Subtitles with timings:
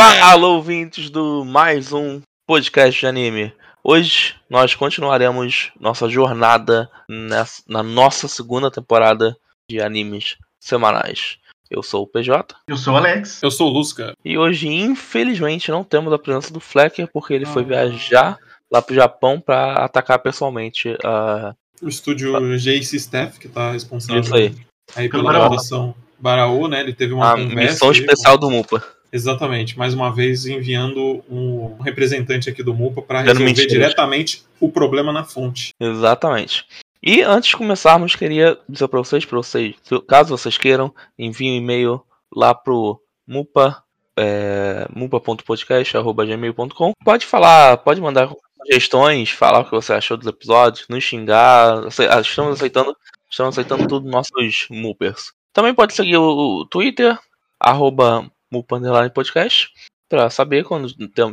[0.00, 3.52] Fala, ouvintes do mais um podcast de anime.
[3.82, 9.36] Hoje nós continuaremos nossa jornada nessa, na nossa segunda temporada
[9.68, 11.38] de animes semanais.
[11.68, 12.54] Eu sou o PJ.
[12.68, 13.42] Eu sou o Alex.
[13.42, 14.12] Eu sou o Lusca.
[14.24, 17.48] E hoje, infelizmente, não temos a presença do Flecker porque ele ah.
[17.48, 18.38] foi viajar
[18.70, 21.56] lá pro Japão para atacar pessoalmente a.
[21.82, 22.56] O estúdio a...
[22.56, 24.54] Jace Staff, que tá responsável Isso aí.
[24.94, 26.82] aí pela gravação Baraú, né?
[26.82, 28.46] Ele teve uma a missão especial com...
[28.46, 28.97] do Mupa.
[29.12, 35.12] Exatamente, mais uma vez enviando um representante aqui do MUPA para resolver diretamente o problema
[35.12, 35.70] na fonte.
[35.80, 36.66] Exatamente.
[37.02, 39.74] E antes de começarmos, queria dizer para vocês, para vocês,
[40.06, 42.02] caso vocês queiram, enviem um e-mail
[42.34, 43.82] lá pro mupa
[44.18, 46.92] é, mupa.podcast@gmail.com.
[47.04, 48.28] Pode falar, pode mandar
[48.60, 51.84] sugestões, falar o que você achou dos episódios, nos xingar.
[52.10, 52.96] Ah, estamos aceitando,
[53.30, 55.32] estamos aceitando tudo nossos mupers.
[55.52, 57.16] Também pode seguir o Twitter,
[57.60, 59.70] arroba Mupanderline Podcast
[60.08, 60.88] para saber quando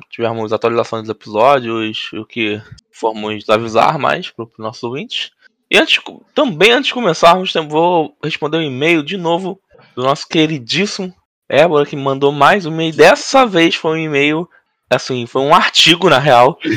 [0.10, 5.32] tivermos atualizações dos episódios, o que formos avisar mais para os nossos ouvintes.
[5.72, 6.00] E antes,
[6.34, 9.60] também antes de começarmos, vou responder o um e-mail de novo
[9.96, 11.14] do nosso queridíssimo
[11.50, 12.94] Ébora, que mandou mais um e-mail.
[12.94, 14.50] Dessa vez foi um e-mail,
[14.90, 16.76] assim, foi um artigo, na real, que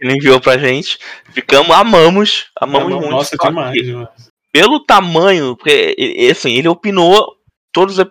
[0.00, 0.98] ele enviou pra gente.
[1.32, 3.10] Ficamos, amamos, amamos muito.
[3.10, 4.08] Nossa, demais, demais.
[4.52, 5.96] Pelo tamanho, porque,
[6.30, 7.34] assim, ele opinou
[7.72, 8.06] todos os,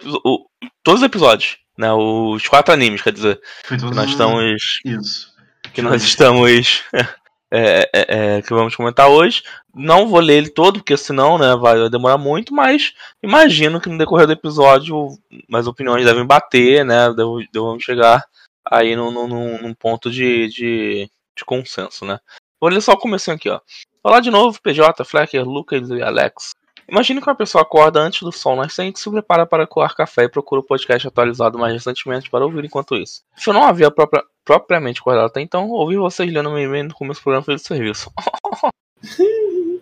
[0.84, 1.92] todos os episódios, né?
[1.94, 3.40] Os quatro animes, quer dizer.
[3.68, 4.80] Que nós estamos.
[4.86, 5.34] Isso.
[5.74, 6.84] Que nós estamos.
[7.56, 9.44] É, é, é, que vamos comentar hoje.
[9.76, 13.98] Não vou ler ele todo, porque senão né, vai demorar muito, mas imagino que no
[14.00, 15.10] decorrer do episódio
[15.54, 17.14] as opiniões devem bater, né?
[17.14, 18.26] Devemos chegar
[18.66, 22.18] aí num, num, num ponto de, de, de, consenso, né?
[22.60, 23.60] Vou ler só o comecinho aqui, ó.
[24.02, 26.56] Falar de novo, PJ, Flecker, Lucas e Alex.
[26.88, 30.30] Imagine que uma pessoa acorda antes do sol nascente, se prepara para coar café e
[30.30, 33.24] procura o podcast atualizado mais recentemente para ouvir enquanto isso.
[33.36, 36.94] Se eu não havia própria, propriamente acordado até então, ouvi vocês lendo meu e-mail no
[36.94, 38.12] começo do programa fez serviço.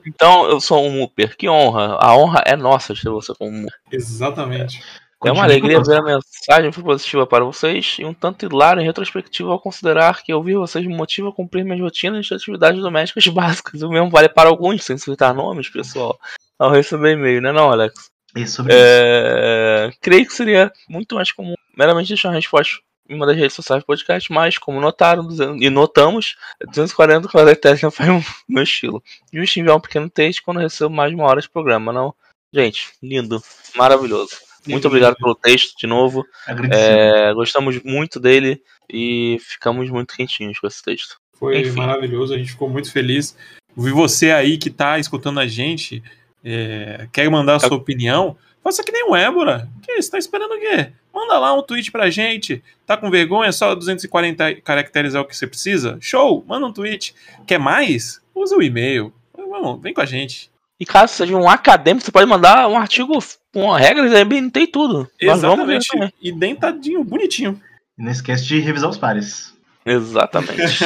[0.06, 1.98] então eu sou um Muper, que honra.
[2.00, 3.80] A honra é nossa de ter você como Muper.
[3.92, 4.80] Exatamente.
[4.80, 9.52] É uma alegria ver a mensagem positiva para vocês e um tanto hilário em retrospectiva
[9.52, 13.82] ao considerar que ouvir vocês me motiva a cumprir minhas rotinas de atividades domésticas básicas.
[13.84, 16.18] O mesmo vale para alguns, sem citar nomes, pessoal
[16.58, 18.12] ao receber e-mail, né, não, Alex?
[18.36, 19.88] Isso sobre é...
[19.90, 19.98] isso.
[20.00, 22.78] Creio que seria muito mais comum meramente deixar uma resposta
[23.10, 25.28] em uma das redes sociais do podcast, mas como notaram
[25.60, 26.36] e notamos,
[26.68, 29.04] 240 caracteres não faz o meu estilo.
[29.34, 32.14] Justo enviar um pequeno texto quando recebo mais de uma hora de programa, não?
[32.54, 33.42] Gente, lindo,
[33.76, 34.51] maravilhoso.
[34.68, 36.26] Muito obrigado pelo texto de novo.
[36.72, 41.20] É, gostamos muito dele e ficamos muito quentinhos com esse texto.
[41.34, 41.72] Foi Enfim.
[41.72, 43.36] maravilhoso, a gente ficou muito feliz.
[43.76, 46.04] Vi você aí que está escutando a gente
[46.44, 49.68] é, quer mandar a sua opinião, faça que nem o Ébora.
[49.82, 50.92] Que você tá esperando o quê?
[51.14, 52.64] Manda lá um tweet pra gente.
[52.86, 53.52] Tá com vergonha?
[53.52, 55.98] Só 240 caracteres é o que você precisa?
[56.00, 56.44] Show!
[56.48, 57.16] Manda um tweet.
[57.46, 58.22] Quer mais?
[58.34, 59.14] Usa o e-mail.
[59.36, 60.50] Vamos, vem com a gente.
[60.82, 63.14] E caso seja um acadêmico, você pode mandar um artigo
[63.54, 65.08] com regras, aí tem tudo.
[65.22, 65.88] Exatamente.
[66.20, 67.62] E dentadinho, bonitinho.
[68.00, 69.54] E não esquece de revisar os pares.
[69.86, 70.80] Exatamente.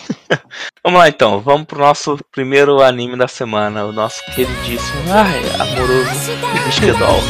[0.82, 6.32] vamos lá então, vamos pro nosso primeiro anime da semana, o nosso queridíssimo, ai, amoroso
[6.64, 7.20] Bisquedol.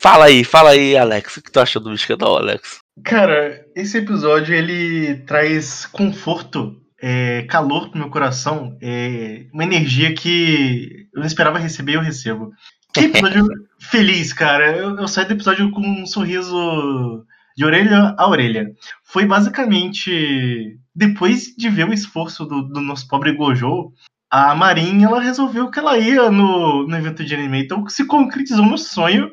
[0.00, 1.36] Fala aí, fala aí, Alex.
[1.36, 2.80] O que tu acha do Bisquedol, Alex?
[3.04, 11.06] Cara, esse episódio ele traz conforto, é, calor pro meu coração, é, uma energia que
[11.12, 12.50] eu não esperava receber e eu recebo.
[12.94, 13.46] Que episódio
[13.78, 14.74] feliz, cara.
[14.74, 18.72] Eu, eu saí do episódio com um sorriso de orelha a orelha.
[19.04, 23.92] Foi basicamente depois de ver o esforço do, do nosso pobre Gojo,
[24.30, 27.62] a Marin ela resolveu que ela ia no, no evento de anime.
[27.62, 29.30] Então se concretizou no sonho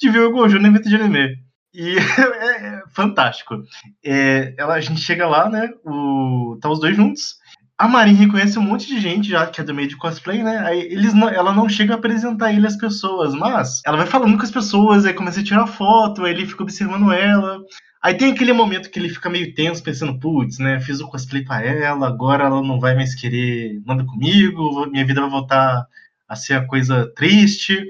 [0.00, 1.36] de ver o Gojo no evento de anime.
[1.74, 3.62] E é, é fantástico.
[4.04, 5.68] É, ela, a gente chega lá, né?
[5.84, 7.36] O, tá os dois juntos.
[7.76, 10.58] A Marin reconhece um monte de gente já que é do meio de cosplay, né?
[10.58, 14.36] Aí eles não, ela não chega a apresentar ele às pessoas, mas ela vai falando
[14.36, 17.58] com as pessoas, aí começa a tirar foto, aí ele fica observando ela.
[18.00, 20.78] Aí tem aquele momento que ele fica meio tenso, pensando, putz, né?
[20.78, 25.22] Fiz o cosplay pra ela, agora ela não vai mais querer nada comigo, minha vida
[25.22, 25.84] vai voltar
[26.28, 27.82] a ser a coisa triste.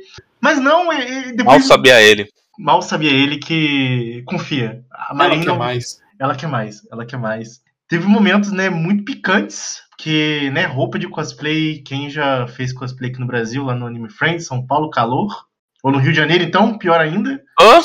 [0.45, 1.59] Mas não, e, depois.
[1.59, 4.85] Mal sabia ele mal sabia ele que confia.
[4.91, 6.01] A Marina, ela quer mais.
[6.19, 7.61] Ela quer mais, ela quer mais.
[7.89, 13.21] Teve momentos, né, muito picantes, que, né, roupa de cosplay, quem já fez cosplay aqui
[13.21, 15.47] no Brasil, lá no Anime Friends, São Paulo, calor.
[15.83, 17.43] Ou no Rio de Janeiro, então, pior ainda.
[17.61, 17.83] Oh?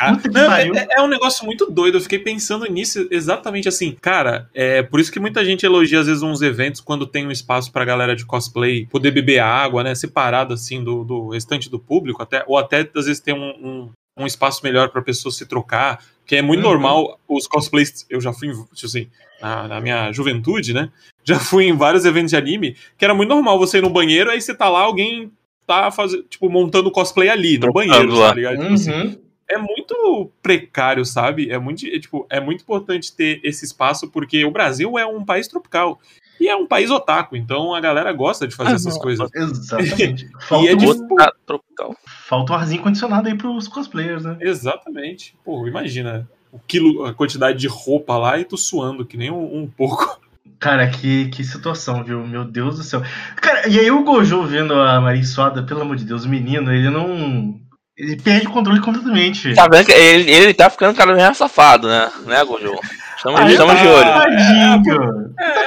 [0.00, 1.98] Cara, não, é, é, é, um negócio muito doido.
[1.98, 3.94] Eu fiquei pensando nisso exatamente assim.
[4.00, 7.30] Cara, é por isso que muita gente elogia, às vezes, uns eventos quando tem um
[7.30, 9.94] espaço pra galera de cosplay poder beber água, né?
[9.94, 13.90] Separado assim do, do restante do público, até, ou até às vezes ter um, um,
[14.20, 16.02] um espaço melhor pra pessoa se trocar.
[16.24, 16.70] Que é muito uhum.
[16.70, 18.06] normal os cosplays.
[18.08, 19.06] Eu já fui, tipo assim,
[19.42, 20.90] na, na minha juventude, né?
[21.22, 24.30] Já fui em vários eventos de anime, que era muito normal você ir no banheiro,
[24.30, 25.30] aí você tá lá, alguém
[25.66, 28.56] tá fazendo, tipo, montando cosplay ali, no banheiro, tá ligado?
[28.58, 29.02] Tipo assim, uhum.
[29.02, 29.18] assim,
[29.50, 31.50] é muito precário, sabe?
[31.50, 35.24] É muito, é, tipo, é muito importante ter esse espaço, porque o Brasil é um
[35.24, 36.00] país tropical.
[36.40, 39.28] E é um país otaku, então a galera gosta de fazer ah, essas não, coisas.
[39.34, 40.30] Exatamente.
[40.40, 41.06] Falta, é um,
[41.44, 41.96] tropical.
[42.06, 44.38] Falta um arzinho condicionado aí pros cosplayers, né?
[44.40, 45.36] Exatamente.
[45.44, 49.62] Pô, imagina o quilo, a quantidade de roupa lá e tu suando, que nem um,
[49.62, 50.18] um pouco.
[50.58, 52.26] Cara, que, que situação, viu?
[52.26, 53.02] Meu Deus do céu.
[53.36, 56.72] Cara, e aí o Gojo vendo a Maria Suada, pelo amor de Deus, o menino,
[56.72, 57.60] ele não
[58.00, 59.54] ele perde o controle completamente.
[59.54, 62.10] Tá vendo que ele, ele tá ficando cada vez mais safado, né?
[62.24, 62.74] Né, Gojo?
[63.14, 64.04] Estamos, Aí, estamos tá, de olho.
[64.04, 65.34] Tadinho.
[65.38, 65.66] É, é,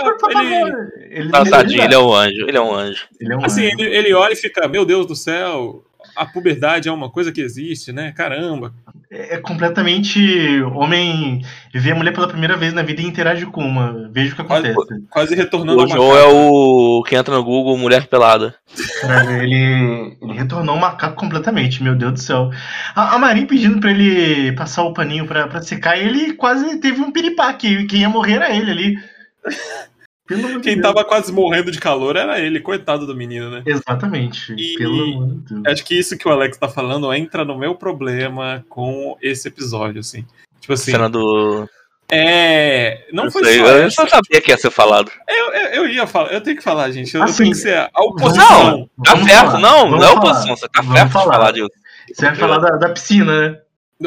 [0.60, 2.46] ele, ele, tá tadinho, ele é um anjo.
[2.48, 3.06] Ele é um anjo.
[3.22, 3.76] Ele é um assim, anjo.
[3.78, 5.84] Ele, ele olha e fica, meu Deus do céu,
[6.16, 8.12] a puberdade é uma coisa que existe, né?
[8.12, 8.74] Caramba.
[9.10, 11.44] É, é completamente homem
[11.74, 14.10] vê a mulher pela primeira vez na vida e interage com uma.
[14.12, 14.74] Veja o que acontece.
[14.74, 18.56] Quase, quase retornando o João é o que entra no Google mulher pelada.
[19.40, 22.50] ele, ele retornou o macaco completamente, meu Deus do céu.
[22.96, 26.78] A, a Marin pedindo pra ele passar o paninho pra, pra secar, e ele quase
[26.80, 27.86] teve um piripaque.
[27.86, 28.98] Quem ia morrer era ele ali.
[30.42, 33.64] Pelo Quem tava quase morrendo de calor era ele, coitado do menino, né?
[33.66, 34.54] Exatamente.
[34.54, 39.18] E Pelo acho que isso que o Alex tá falando entra no meu problema com
[39.22, 40.26] esse episódio, assim.
[40.60, 40.92] Tipo assim.
[40.92, 41.68] Cena do.
[42.12, 43.08] É.
[43.12, 43.68] Não eu foi sei, só.
[43.68, 45.12] Eu só sabia que ia ser falado.
[45.28, 47.16] Eu, eu, eu, ia falar, eu tenho que falar, gente.
[47.16, 48.90] Eu assim, tenho que ser a oposição.
[48.98, 51.70] Não, tá certo, não, não é oposição, você tá certo de falar disso.
[52.14, 53.60] Você vai falar da, da piscina, né?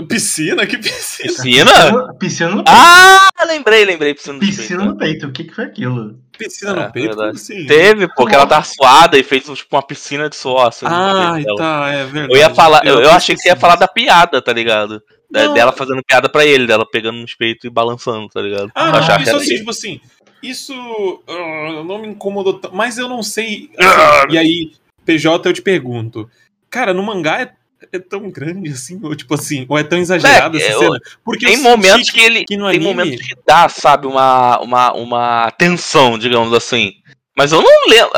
[0.04, 0.66] Piscina?
[0.66, 1.28] Que piscina?
[1.28, 2.14] Piscina?
[2.14, 2.70] Piscina no peito.
[2.70, 4.14] Ah, lembrei, lembrei.
[4.14, 4.84] Piscina no piscina peito.
[4.84, 5.26] No peito.
[5.26, 6.18] O que, que foi aquilo?
[6.36, 7.20] Piscina no é, peito?
[7.22, 7.66] Assim?
[7.66, 10.68] Teve, porque ela tá suada e fez tipo uma piscina de suor.
[10.68, 12.32] Assim, ah, tá, é verdade.
[12.32, 15.02] Eu ia falar, eu, eu achei que você ia falar da piada, tá ligado?
[15.30, 15.54] Não.
[15.54, 18.70] Dela fazendo piada pra ele, dela pegando nos peitos e balançando, tá ligado?
[18.74, 20.00] Ah, isso assim, tipo assim,
[20.42, 23.70] isso uh, não me incomodou tanto, mas eu não sei.
[23.76, 24.72] Assim, e aí,
[25.04, 26.30] PJ, eu te pergunto,
[26.70, 27.52] cara, no mangá é
[27.92, 30.98] é tão grande assim, ou tipo assim, ou é tão exagerado é, essa cena?
[31.24, 32.84] Porque tem momentos que ele que tem anime...
[32.84, 36.94] momentos que dá, sabe, uma, uma, uma tensão, digamos assim.
[37.36, 38.10] Mas eu não lembro.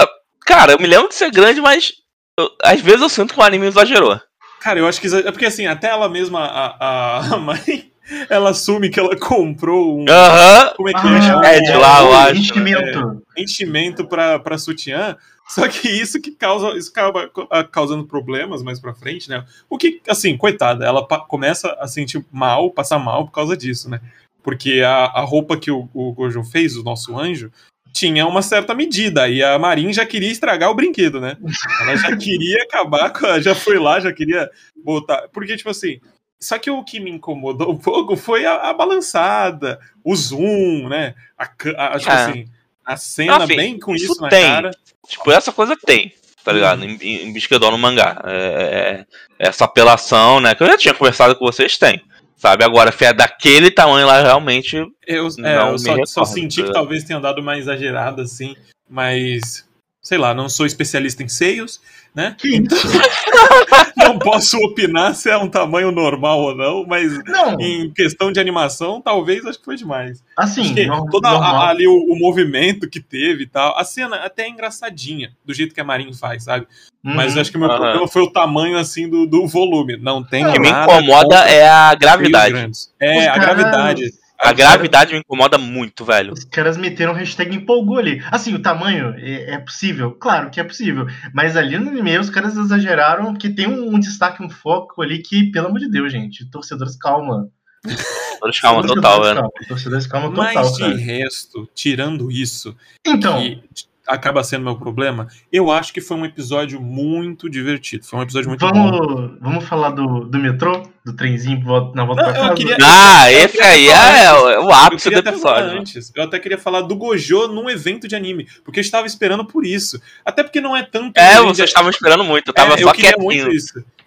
[0.46, 1.92] Cara, eu me lembro de ser grande, mas
[2.38, 4.20] eu, às vezes eu sinto que o anime exagerou.
[4.60, 7.90] Cara, eu acho que é porque assim, até ela mesma, a, a mãe,
[8.30, 10.04] ela assume que ela comprou um.
[10.08, 10.74] Aham.
[10.76, 11.56] Como é que ah, é?
[11.56, 12.40] É de lá, eu acho.
[12.40, 13.22] Enchimento.
[13.36, 15.16] É, enchimento pra, pra sutiã.
[15.48, 17.30] Só que isso que causa, isso acaba
[17.72, 19.44] causando problemas mais pra frente, né?
[19.68, 24.00] O que, assim, coitada, ela começa a sentir mal, passar mal por causa disso, né?
[24.42, 27.50] Porque a, a roupa que o, o Gojo fez, o nosso anjo,
[27.92, 31.36] tinha uma certa medida, e a Marin já queria estragar o brinquedo, né?
[31.80, 34.50] Ela já queria acabar com a, já foi lá, já queria
[34.84, 35.98] botar, porque tipo assim,
[36.38, 41.14] só que o que me incomodou um pouco foi a, a balançada, o zoom, né?
[41.36, 42.14] A, a tipo é.
[42.14, 42.44] assim,
[42.88, 44.46] a cena Enfim, bem com isso, isso tem.
[44.46, 44.70] cara.
[45.06, 46.10] Tipo, essa coisa tem,
[46.42, 46.82] tá ligado?
[46.82, 48.18] Em, em Bisquedor no mangá.
[48.24, 49.06] É, é, é,
[49.38, 50.54] essa apelação, né?
[50.54, 52.02] Que eu já tinha conversado com vocês, tem.
[52.34, 54.76] Sabe, agora, se é daquele tamanho lá, realmente.
[55.06, 58.56] Eu, é, eu só, só, senti tá que talvez tenha dado uma exagerada, assim,
[58.88, 59.67] mas.
[60.08, 61.82] Sei lá, não sou especialista em seios,
[62.14, 62.34] né?
[62.42, 62.78] Então,
[63.94, 67.60] não posso opinar se é um tamanho normal ou não, mas não.
[67.60, 70.24] em questão de animação, talvez acho que foi demais.
[70.34, 70.74] Assim,
[71.10, 75.36] toda a, ali o, o, movimento que teve e tal, a cena até é engraçadinha,
[75.44, 76.66] do jeito que a Marin faz, sabe?
[77.04, 77.14] Uhum.
[77.14, 77.76] Mas acho que o meu uhum.
[77.76, 79.98] problema foi o tamanho assim do, do volume.
[79.98, 82.72] Não tem O que me incomoda é a gravidade.
[82.98, 84.04] É, a gravidade.
[84.38, 86.32] A gravidade me incomoda muito, velho.
[86.32, 88.22] Os caras meteram hashtag empolgou ali.
[88.30, 90.12] Assim, o tamanho é, é, possível?
[90.12, 91.06] Claro que é possível.
[91.34, 95.18] Mas ali no anime os caras exageraram porque tem um, um, destaque, um foco ali
[95.18, 97.48] que, pelo amor de Deus, gente, torcedores, calma.
[97.82, 99.50] Torcedores, calma total, velho.
[99.66, 100.54] Torcedores, calma total.
[100.54, 100.96] Mas de cara.
[100.96, 102.76] resto, tirando isso.
[103.04, 103.40] Então.
[103.40, 108.06] Que acaba sendo meu problema, eu acho que foi um episódio muito divertido.
[108.06, 109.36] Foi um episódio muito vamos, bom.
[109.40, 110.82] Vamos falar do, do metrô?
[111.04, 111.60] Do trenzinho
[111.94, 112.54] na volta Não, pra casa?
[112.54, 115.78] Queria, ah, eu, esse aí é, é, o ápice do episódio.
[115.78, 116.10] Antes.
[116.14, 119.64] Eu até queria falar do Gojo num evento de anime, porque eu estava esperando por
[119.64, 120.00] isso.
[120.24, 121.16] Até porque não é tanto...
[121.18, 123.48] É, você estava esperando muito, eu tava é, só eu quietinho.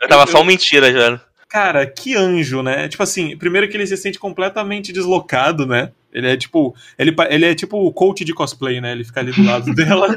[0.01, 1.22] Eu tava eu, só mentira, já.
[1.48, 2.88] Cara, que anjo, né?
[2.88, 5.91] Tipo assim, primeiro que ele se sente completamente deslocado, né?
[6.13, 6.75] Ele é tipo.
[6.97, 8.91] Ele, ele é tipo o coach de cosplay, né?
[8.91, 10.07] Ele fica ali do lado dela.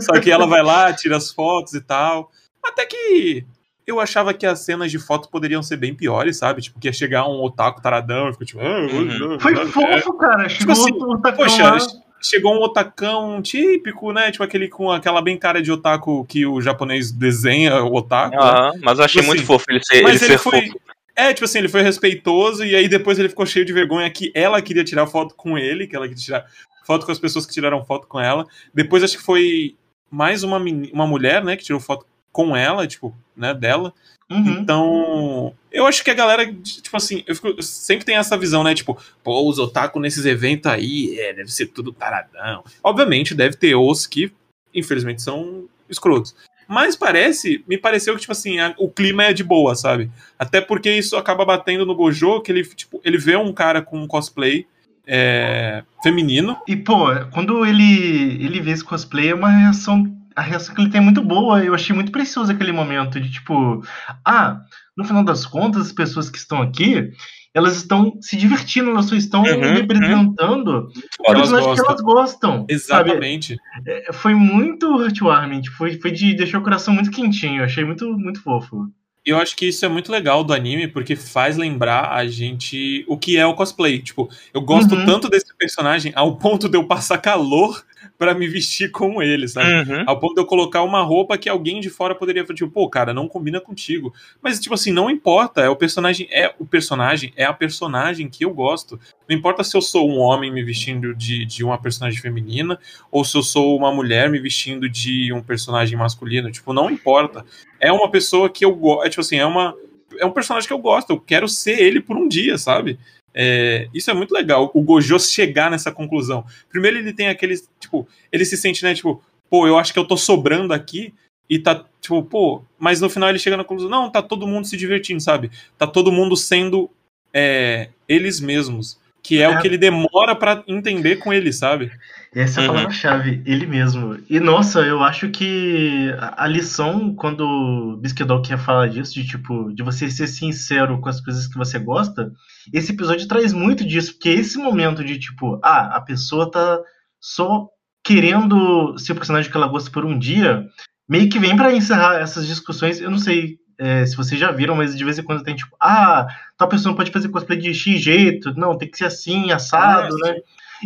[0.00, 2.30] só que ela vai lá, tira as fotos e tal.
[2.62, 3.44] Até que.
[3.86, 6.62] eu achava que as cenas de foto poderiam ser bem piores, sabe?
[6.62, 8.60] Tipo, que ia chegar um otaku taradão e ficou tipo.
[8.60, 9.38] Ah, Uhum.
[9.40, 9.66] Foi é.
[9.66, 10.48] fofo, cara.
[10.48, 11.78] Chegou assim, o tacão Poxa, lá.
[12.22, 14.30] chegou um otacão típico, né?
[14.30, 18.36] Tipo aquele com aquela bem cara de otaku que o japonês desenha o otaku.
[18.36, 18.42] né?
[18.42, 20.60] Aham, mas eu achei Tipo muito assim, fofo ele ser, Mas ele ele ser foi.
[20.62, 20.78] fofo.
[21.14, 24.32] É, tipo assim, ele foi respeitoso e aí depois ele ficou cheio de vergonha que
[24.34, 26.46] ela queria tirar foto com ele, que ela queria tirar
[26.86, 28.46] foto com as pessoas que tiraram foto com ela.
[28.72, 29.76] Depois acho que foi
[30.10, 33.92] mais uma, uma mulher, né, que tirou foto com ela, tipo, né, dela.
[34.30, 34.48] Uhum.
[34.60, 38.64] Então, eu acho que a galera, tipo assim, eu, fico- eu sempre tem essa visão,
[38.64, 38.74] né?
[38.74, 42.64] Tipo, pô, os otaku nesses eventos aí, é, deve ser tudo taradão.
[42.82, 44.32] Obviamente, deve ter os que,
[44.74, 46.34] infelizmente, são escrotos.
[46.72, 50.10] Mas parece, me pareceu que, tipo assim, a- o clima é de boa, sabe?
[50.38, 53.98] Até porque isso acaba batendo no Gojo, que ele, tipo, ele vê um cara com
[54.00, 54.66] um cosplay
[55.06, 56.56] é, feminino.
[56.66, 60.16] E, pô, quando ele, ele vê esse cosplay, é uma reação.
[60.34, 61.62] A reação que ele tem é muito boa.
[61.62, 63.84] Eu achei muito precioso aquele momento de tipo.
[64.24, 64.60] Ah,
[64.96, 67.12] no final das contas, as pessoas que estão aqui,
[67.54, 71.38] elas estão se divertindo, elas só estão Uhum, representando o Foda.
[71.38, 72.66] Elas personagem que elas gostam.
[72.68, 73.56] Exatamente.
[73.86, 75.62] É, Foi muito heartwarming.
[75.76, 77.60] Foi, foi de deixar o coração muito quentinho.
[77.60, 78.86] Eu achei muito, muito fofo.
[79.24, 83.16] Eu acho que isso é muito legal do anime, porque faz lembrar a gente o
[83.16, 84.00] que é o cosplay.
[84.00, 85.06] Tipo, eu gosto Uhum.
[85.06, 87.84] tanto desse personagem ao ponto de eu passar calor
[88.22, 89.90] pra me vestir como ele, sabe?
[89.90, 90.04] Uhum.
[90.06, 92.88] Ao ponto de eu colocar uma roupa que alguém de fora poderia falar, tipo, pô,
[92.88, 94.14] cara, não combina contigo.
[94.40, 95.60] Mas, tipo assim, não importa.
[95.60, 98.96] É o personagem, é o personagem, é a personagem que eu gosto.
[99.28, 102.78] Não importa se eu sou um homem me vestindo de, de uma personagem feminina,
[103.10, 106.52] ou se eu sou uma mulher me vestindo de um personagem masculino.
[106.52, 107.44] Tipo, não importa.
[107.80, 109.04] É uma pessoa que eu gosto.
[109.04, 109.74] É tipo assim, é uma.
[110.16, 113.00] É um personagem que eu gosto, eu quero ser ele por um dia, sabe?
[113.34, 116.44] É, isso é muito legal, o Gojo chegar nessa conclusão.
[116.68, 120.04] Primeiro ele tem aqueles, tipo, ele se sente, né, tipo, pô, eu acho que eu
[120.06, 121.14] tô sobrando aqui
[121.48, 124.66] e tá, tipo, pô, mas no final ele chega na conclusão, não, tá todo mundo
[124.66, 125.50] se divertindo, sabe?
[125.76, 126.90] Tá todo mundo sendo
[127.32, 129.48] é, eles mesmos, que é, É.
[129.50, 131.92] o que ele demora pra entender com ele, sabe?
[132.34, 132.74] Essa é a Uhum.
[132.74, 134.18] palavra-chave, ele mesmo.
[134.28, 139.72] E nossa, eu acho que a lição, quando o Bisquedol quer falar disso, de tipo,
[139.74, 142.32] de você ser sincero com as coisas que você gosta,
[142.72, 146.80] esse episódio traz muito disso, porque esse momento de tipo, ah, a pessoa tá
[147.20, 147.68] só
[148.04, 150.66] querendo ser o personagem que ela gosta por um dia,
[151.08, 153.00] meio que vem pra encerrar essas discussões.
[153.00, 155.74] Eu não sei é, se vocês já viram, mas de vez em quando tem tipo,
[155.80, 159.50] ah, tal pessoa não pode fazer cosplay de X jeito, não, tem que ser assim,
[159.50, 160.36] assado, Ah, né?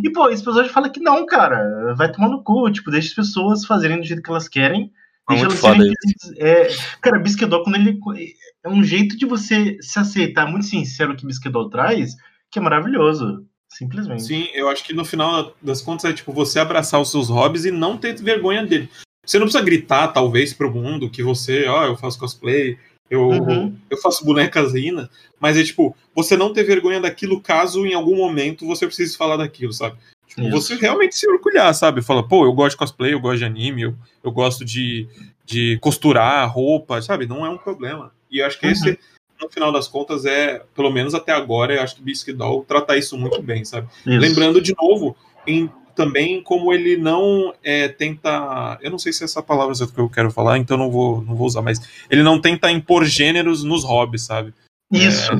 [0.02, 1.94] E, pô, esse episódio fala que não, cara.
[1.94, 2.70] Vai tomar no cu.
[2.70, 4.92] Tipo, deixa as pessoas fazerem do jeito que elas querem.
[5.28, 6.38] É Deixa muito elas foda serem.
[6.38, 6.68] É,
[7.00, 7.98] cara, Bisquedol, quando ele.
[8.64, 12.14] É um jeito de você se aceitar muito sincero que Bisquedol traz,
[12.50, 13.46] que é maravilhoso.
[13.68, 14.22] Simplesmente.
[14.22, 17.64] Sim, eu acho que no final das contas é tipo você abraçar os seus hobbies
[17.64, 18.88] e não ter vergonha dele.
[19.26, 22.78] Você não precisa gritar, talvez, pro mundo que você, ó, eu faço cosplay,
[23.10, 23.76] eu, Uhum.
[23.90, 25.08] eu faço bonecas rinas,
[25.40, 29.36] mas é tipo, você não ter vergonha daquilo caso em algum momento você precise falar
[29.36, 29.96] daquilo, sabe?
[30.28, 30.50] Tipo, Isso.
[30.50, 32.02] você realmente se orgulhar, sabe?
[32.02, 35.06] Fala, pô, eu gosto de cosplay, eu gosto de anime, eu, eu gosto de,
[35.44, 37.26] de costurar roupa, sabe?
[37.26, 38.12] Não é um problema.
[38.30, 38.72] E eu acho que Uhum.
[38.72, 38.98] esse,
[39.40, 42.96] no final das contas, é, pelo menos até agora, eu acho que Biscuit Doll trata
[42.96, 43.86] isso muito bem, sabe?
[44.04, 44.18] Isso.
[44.18, 45.16] Lembrando de novo,
[45.46, 48.78] em, também como ele não é, tenta.
[48.82, 51.22] Eu não sei se é essa palavra exata que eu quero falar, então não vou,
[51.22, 54.54] não vou usar, mas ele não tenta impor gêneros nos hobbies, sabe?
[54.92, 55.32] Isso.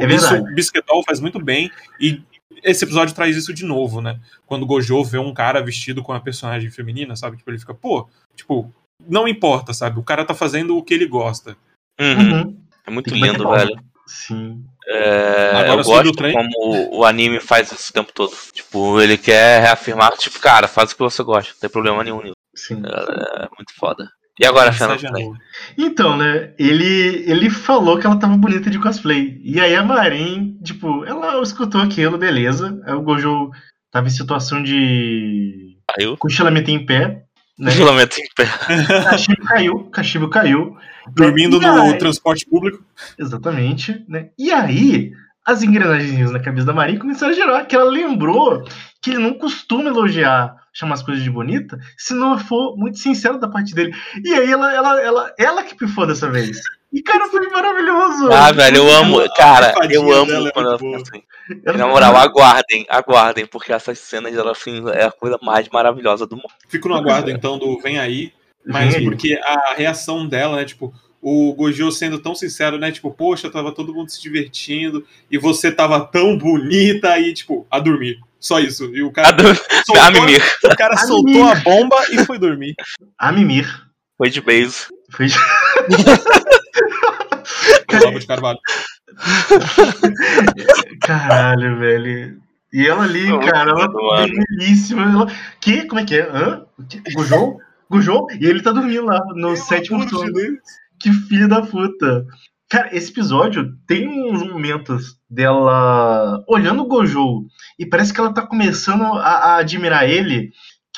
[0.00, 0.50] É isso verdade.
[0.50, 2.20] o Bisquetol faz muito bem e
[2.64, 4.18] esse episódio traz isso de novo, né?
[4.46, 7.36] Quando o Gojo vê um cara vestido com a personagem feminina, sabe?
[7.36, 8.72] Tipo, ele fica, pô, tipo,
[9.06, 10.00] não importa, sabe?
[10.00, 11.56] O cara tá fazendo o que ele gosta.
[12.00, 12.32] Uhum.
[12.32, 12.56] Uhum.
[12.86, 13.78] É muito lindo, velho.
[14.08, 14.64] Sim.
[14.86, 16.32] É, Agora eu gosto trem.
[16.32, 18.32] como o, anime faz isso o tempo todo.
[18.52, 22.22] Tipo, ele quer reafirmar, tipo, cara, faz o que você gosta, não tem problema nenhum
[22.22, 22.34] nisso.
[22.56, 22.82] Sim.
[22.84, 24.08] É muito foda.
[24.40, 25.02] E agora, Fernando?
[25.10, 25.36] Boa.
[25.76, 29.38] Então, né, ele, ele falou que ela tava bonita de cosplay.
[29.42, 32.80] E aí a Marin, tipo, ela escutou aquilo, beleza.
[32.86, 33.50] Aí o Gojo
[33.90, 36.16] tava em situação de Caiu?
[36.16, 37.24] cochilamento em pé,
[37.58, 37.70] né?
[37.70, 38.46] Filamento em pé.
[39.10, 40.76] Cachimbo caiu, cachimbo caiu.
[41.14, 42.84] Dormindo E no aí- transporte público.
[43.18, 44.28] Exatamente, né?
[44.38, 45.12] E aí,
[45.44, 48.62] as engrenagens na cabeça da Maria começaram a girar, que ela lembrou
[49.00, 53.38] que ele não costuma elogiar, chamar as coisas de bonita, se não for muito sincero
[53.38, 53.92] da parte dele.
[54.24, 56.60] E aí ela, ela, ela, ela que pifou dessa vez.
[56.92, 58.32] E cara, foi maravilhoso.
[58.32, 59.20] Ah, velho, eu amo.
[59.20, 61.02] A Cara, eu amo dela quando ela fica boa.
[61.02, 61.22] assim.
[61.78, 66.36] Na moral, aguardem, aguardem, porque essas cenas, elas, assim, é a coisa mais maravilhosa do
[66.36, 66.48] mundo.
[66.68, 68.32] Fico no aguardo, então, do Vem Aí.
[68.66, 69.04] Mas Vem aí.
[69.04, 73.72] porque a reação dela, né, tipo, o Gojo sendo tão sincero, né, tipo, poxa, tava
[73.72, 78.18] todo mundo se divertindo e você tava tão bonita aí, tipo, a dormir.
[78.40, 78.84] Só isso.
[78.94, 79.54] E o A, cara, do...
[79.54, 81.50] soltou, a Mimir o cara A soltou Mimir.
[81.50, 82.74] a bomba e foi dormir.
[83.18, 83.84] A Mimir.
[84.16, 84.86] foi de base.
[85.10, 85.26] Foi...
[88.02, 88.58] Olavo de Carvalho.
[91.02, 92.40] Caralho, velho.
[92.72, 94.28] E ela ali, Muito cara, ela mano.
[94.50, 95.02] belíssima.
[95.02, 95.26] Ela...
[95.60, 95.86] Que?
[95.86, 96.28] Como é que é?
[96.28, 96.64] Hã?
[97.14, 97.58] Gujou?
[97.90, 98.26] Gujou?
[98.38, 100.58] E ele tá dormindo lá no sétimo amor de.
[101.00, 102.26] Que filho da puta.
[102.68, 107.46] Cara, esse episódio tem uns momentos dela olhando o Gojo
[107.78, 110.50] e parece que ela tá começando a, a admirar ele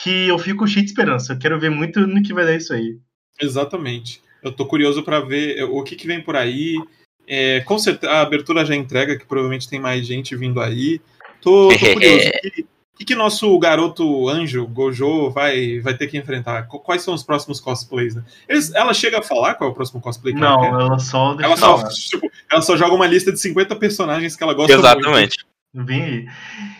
[0.02, 1.34] que eu fico cheio de esperança.
[1.34, 2.98] Eu quero ver muito no que vai dar isso aí.
[3.40, 4.20] Exatamente.
[4.42, 6.76] Eu tô curioso pra ver o que, que vem por aí.
[7.26, 11.00] É, com certeza, a abertura já entrega, que provavelmente tem mais gente vindo aí.
[11.40, 12.28] Tô, tô curioso.
[12.28, 12.50] O que,
[12.98, 16.64] que, que nosso garoto anjo, Gojo, vai, vai ter que enfrentar?
[16.66, 18.14] Qu- Quais são os próximos cosplays?
[18.14, 18.22] Né?
[18.48, 20.68] Eles- ela chega a falar qual é o próximo cosplay que ela Não, quer?
[20.68, 24.42] ela só deixa Ela só, tipo, ela só joga uma lista de 50 personagens que
[24.42, 24.72] ela gosta
[25.08, 25.34] muito.
[25.72, 26.26] Vem aí.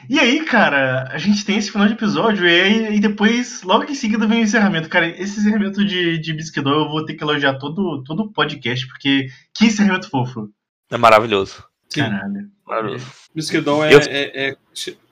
[0.08, 3.84] E aí, cara, a gente tem esse final de episódio e, aí, e depois, logo
[3.84, 4.88] em seguida, vem o encerramento.
[4.88, 8.86] Cara, esse encerramento de, de Bisquedor eu vou ter que elogiar todo, todo o podcast,
[8.88, 10.48] porque que encerramento fofo.
[10.90, 11.62] É maravilhoso.
[11.88, 12.00] Sim.
[12.00, 12.50] Caralho.
[12.66, 13.06] Maravilhoso.
[13.34, 14.56] Bisquedol é, Eu- é- é-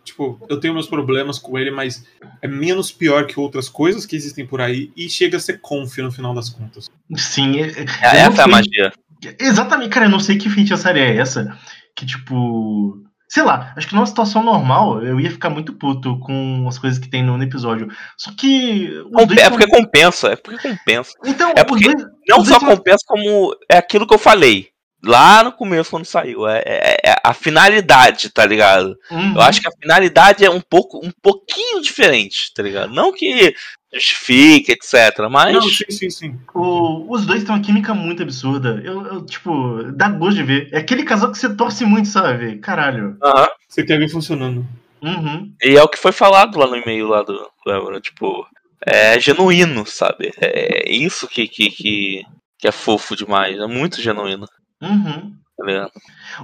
[0.05, 2.03] Tipo, eu tenho meus problemas com ele, mas
[2.41, 5.99] é menos pior que outras coisas que existem por aí e chega a ser conf
[5.99, 6.89] no final das contas.
[7.15, 8.93] Sim, é- É, não essa é a magia.
[9.39, 11.57] Exatamente, cara, eu não sei que feitiçaria é essa.
[11.95, 13.05] Que, tipo.
[13.29, 16.99] Sei lá, acho que numa situação normal eu ia ficar muito puto com as coisas
[16.99, 17.89] que tem no, episódio.
[18.17, 18.91] Só que.
[19.13, 20.29] Compe- É são- porque compensa.
[20.29, 21.13] É porque compensa.
[21.27, 24.69] Então, é porque- dois, Não só dois são- compensa, como é aquilo que eu falei.
[25.05, 26.47] Lá no começo, quando saiu.
[26.49, 28.97] É, é- é a finalidade, tá ligado?
[29.11, 29.35] Uhum.
[29.35, 32.93] Eu acho que a finalidade é um pouco, um pouquinho diferente, tá ligado?
[32.93, 33.55] Não que
[33.93, 35.28] justifique, etc.
[35.31, 35.55] Mas.
[35.55, 36.37] Não, sim, sim, sim.
[36.55, 38.81] O- os dois têm uma química muito absurda.
[38.85, 40.69] Eu, eu, tipo, dá gosto de ver.
[40.73, 42.59] É aquele casal que você torce muito, sabe?
[42.59, 43.17] Caralho.
[43.23, 43.49] Aham.
[43.69, 44.67] Você quer ver funcionando.
[45.00, 45.52] Uhum.
[45.62, 48.45] E é o que foi falado lá no e-mail lá do, do tipo,
[48.85, 50.33] é genuíno, sabe?
[50.40, 52.23] É isso que, que, que,
[52.59, 54.47] que é fofo demais, é muito genuíno,
[54.83, 55.35] Uhum.
[55.57, 55.93] tá ligado?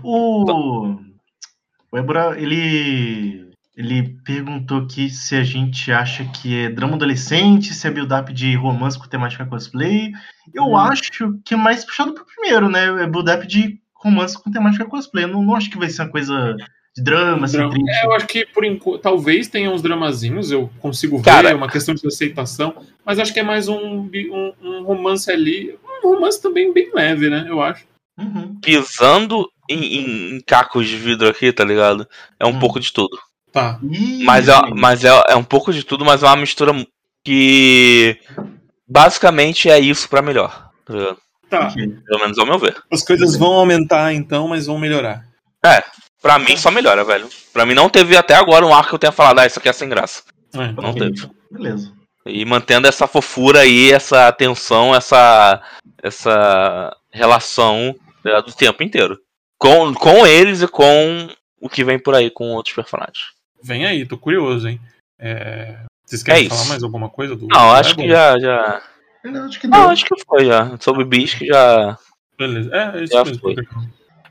[0.03, 0.97] O.
[1.93, 3.45] O Ébora, ele.
[3.77, 8.55] Ele perguntou aqui se a gente acha que é drama adolescente, se é build-up de
[8.55, 10.13] romance com temática cosplay.
[10.55, 10.77] Eu Hum.
[10.77, 12.85] acho que é mais puxado pro primeiro, né?
[13.03, 15.25] É build-up de romance com temática cosplay.
[15.25, 16.55] Eu não, não acho que vai ser uma coisa
[16.97, 17.75] de drama, assim, Drama.
[17.89, 21.51] É, eu acho que por enquanto, talvez tenha uns dramazinhos, eu consigo ver, Cara.
[21.51, 25.77] é uma questão de aceitação, mas acho que é mais um, um, um romance ali,
[26.05, 27.45] um romance também bem leve, né?
[27.49, 27.85] Eu acho.
[28.19, 28.59] Uhum.
[28.61, 32.07] Pisando em, em- em cacos de vidro aqui, tá ligado?
[32.39, 32.59] É um Hum.
[32.59, 33.19] pouco de tudo.
[33.53, 33.79] Tá.
[34.25, 36.73] Mas, é, mas é, é um pouco de tudo, mas é uma mistura
[37.25, 38.19] que
[38.87, 41.19] basicamente é isso pra melhor, tá ligado?
[41.49, 41.71] Tá.
[41.71, 42.77] Pelo menos ao meu ver.
[42.91, 45.25] As coisas vão aumentar então, mas vão melhorar.
[46.21, 47.29] Pra mim só melhora, velho.
[47.53, 49.69] Pra mim não teve até agora um arco que eu tenha falado, ah, isso aqui
[49.69, 50.23] é sem graça.
[50.55, 50.73] É.
[50.73, 51.31] Não teve.
[51.51, 51.93] Beleza.
[52.27, 55.61] E mantendo essa fofura aí, essa tensão, essa,
[56.03, 59.19] essa relação né, do tempo inteiro.
[59.59, 61.29] Com, com eles e com
[61.61, 63.27] o que vem por aí com outros personagens.
[63.63, 64.79] Vem aí, tô curioso, hein?
[65.19, 66.69] É, Vocês querem É falar isso.
[66.69, 67.47] mais alguma coisa do.
[67.47, 68.39] Não, acho que já.
[68.39, 68.83] já...
[69.23, 70.77] Eu acho que Não, acho que foi já.
[70.81, 71.97] Sobre Beast que já.
[72.37, 72.71] Beleza.
[72.75, 73.41] É, é isso Já mesmo.
[73.41, 73.55] foi.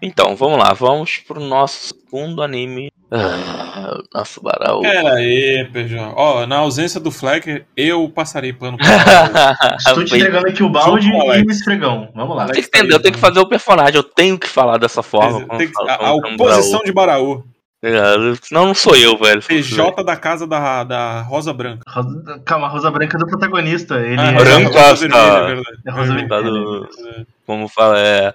[0.06, 2.92] Então, vamos lá, vamos pro nosso segundo anime.
[3.10, 4.82] Ah, nosso Barau.
[4.82, 6.14] Pera aí, PJ.
[6.16, 8.86] Ó, na ausência do Fleck, eu passarei pano pra
[9.78, 12.10] Estou te entregando aqui o balde Junto e o esfregão.
[12.14, 12.48] Vamos lá.
[12.48, 15.46] Tem que entender, eu tenho que fazer o personagem, eu tenho que falar dessa forma.
[15.58, 16.84] Tem que- a, a oposição Baraú.
[16.86, 17.44] de Baraú.
[17.86, 19.42] É, Senão não sou eu, velho.
[19.42, 21.84] PJ da casa da, da Rosa Branca.
[21.88, 23.96] Rosa- Calma, a Rosa Branca é do protagonista.
[24.00, 24.70] Ele Ah, é, Branca.
[24.90, 25.78] Rosa Vermelha, é verdade.
[25.86, 26.28] é Rosa Vermelha.
[26.30, 26.64] Tá Vermelha.
[26.66, 28.34] do- Como fala, é.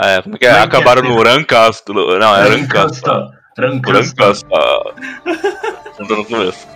[0.00, 0.52] É como é que é?
[0.52, 0.80] Lancaster.
[0.80, 2.18] Acabaram no Rancastro.
[2.18, 3.30] Não, é Rancastro.
[3.58, 4.24] Rancasta.
[4.24, 4.94] Rancastro.
[5.96, 6.72] Conta no começo.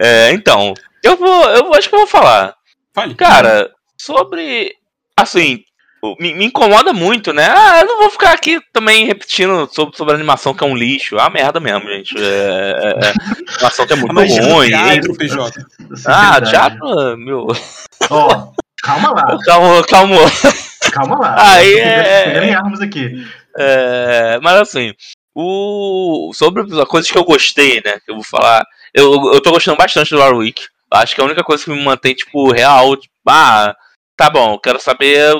[0.00, 2.54] É, então, eu vou, eu acho que eu vou falar.
[2.92, 3.14] Fale.
[3.14, 4.72] Cara, sobre.
[5.16, 5.62] Assim,
[6.18, 7.46] me, me incomoda muito, né?
[7.48, 10.76] Ah, eu não vou ficar aqui também repetindo sobre, sobre a animação que é um
[10.76, 11.16] lixo.
[11.16, 12.14] É uma merda mesmo, gente.
[12.16, 13.12] É, é, é
[13.54, 14.12] animação que é muito
[14.44, 14.68] ruim.
[14.68, 15.66] teatro, PJ.
[16.06, 16.50] Ah, Verdade.
[16.50, 17.46] teatro, meu.
[18.10, 20.16] Ó, calma lá, Calma, calma.
[20.92, 21.36] calma lá.
[21.38, 23.26] Aí é- armas aqui.
[23.56, 24.92] É, mas assim,
[25.34, 27.98] o sobre as coisas que eu gostei, né?
[28.04, 28.64] Que eu vou falar.
[28.92, 30.66] Eu, eu tô gostando bastante do Warwick.
[30.90, 33.74] Acho que a única coisa que me mantém, tipo, real, tipo, ah,
[34.16, 35.34] tá bom, quero saber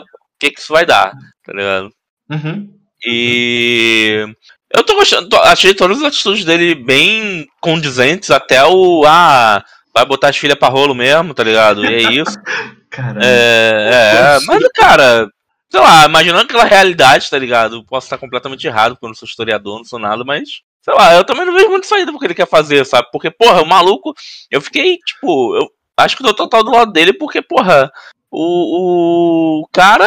[0.45, 1.13] que, que isso vai dar,
[1.45, 1.91] tá ligado?
[2.31, 2.69] Uhum.
[3.07, 4.27] E
[4.75, 9.63] eu tô gostando, tô- achei todas as atitudes dele bem condizentes, até o ah,
[9.95, 11.85] vai botar as filhas pra rolo mesmo, tá ligado?
[11.85, 12.37] E é isso.
[12.91, 13.21] Caralho.
[13.23, 15.29] É, é, mas cara,
[15.69, 17.85] sei lá, imaginando aquela realidade, tá ligado?
[17.85, 20.49] Posso estar completamente errado, porque eu não sou historiador, não sou nada, mas.
[20.81, 23.09] Sei lá, eu também não vejo muito saída porque ele quer fazer, sabe?
[23.11, 24.15] Porque, porra, o maluco.
[24.51, 25.57] Eu fiquei, tipo.
[25.57, 27.91] Eu acho que eu tô total do lado dele, porque, porra.
[28.31, 30.07] O, o cara.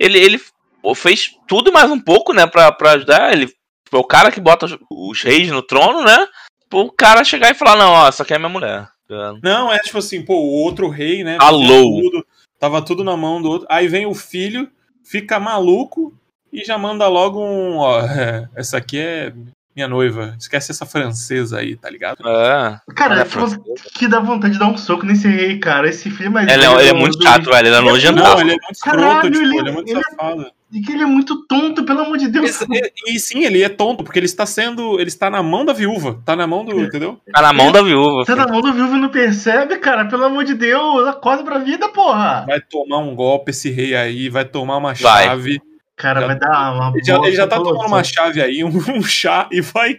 [0.00, 0.40] Ele, ele
[0.96, 2.46] fez tudo mais um pouco, né?
[2.46, 3.32] Pra, pra ajudar.
[3.32, 3.52] Ele
[3.90, 6.26] foi o cara que bota os reis no trono, né?
[6.72, 8.88] O cara chegar e falar: Não, ó, essa aqui é minha mulher.
[9.42, 11.36] Não, é tipo assim, pô, o outro rei, né?
[11.40, 12.00] Alô.
[12.00, 12.26] Tudo,
[12.58, 13.66] tava tudo na mão do outro.
[13.68, 14.70] Aí vem o filho,
[15.04, 16.16] fica maluco
[16.52, 17.76] e já manda logo um.
[17.76, 18.00] Ó,
[18.56, 19.32] essa aqui é
[19.74, 20.34] minha noiva.
[20.38, 22.18] Esquece essa francesa aí, tá ligado?
[22.28, 22.80] É.
[22.94, 23.46] Cara, é tipo,
[23.94, 25.88] que dá vontade de dar um soco nesse rei, cara.
[25.88, 27.68] Esse filho é mais Ele é, ele é do- muito do- chato, velho.
[27.68, 28.40] Ele é Não, nojentaço.
[28.40, 30.46] ele é muito escroto, Caralho, tipo, ele- ele, é muito ele- safado.
[30.72, 32.60] E que ele é muito tonto, pelo amor de Deus.
[32.60, 35.00] E, e sim, ele é tonto, porque ele está sendo.
[35.00, 36.20] Ele está na mão da viúva.
[36.24, 36.80] Tá na mão do.
[36.80, 37.18] Entendeu?
[37.32, 38.24] Tá na mão da viúva.
[38.24, 40.04] Tá na mão do viúvo e não percebe, cara.
[40.04, 42.44] Pelo amor de Deus, acorda pra vida, porra.
[42.46, 45.24] Vai tomar um golpe esse rei aí, vai tomar uma Vai.
[45.24, 45.60] chave.
[46.00, 48.68] Cara, Já- vai dar uma Ele já, ele já tá tomando uma chave aí, um,
[48.96, 49.98] um chá, e vai.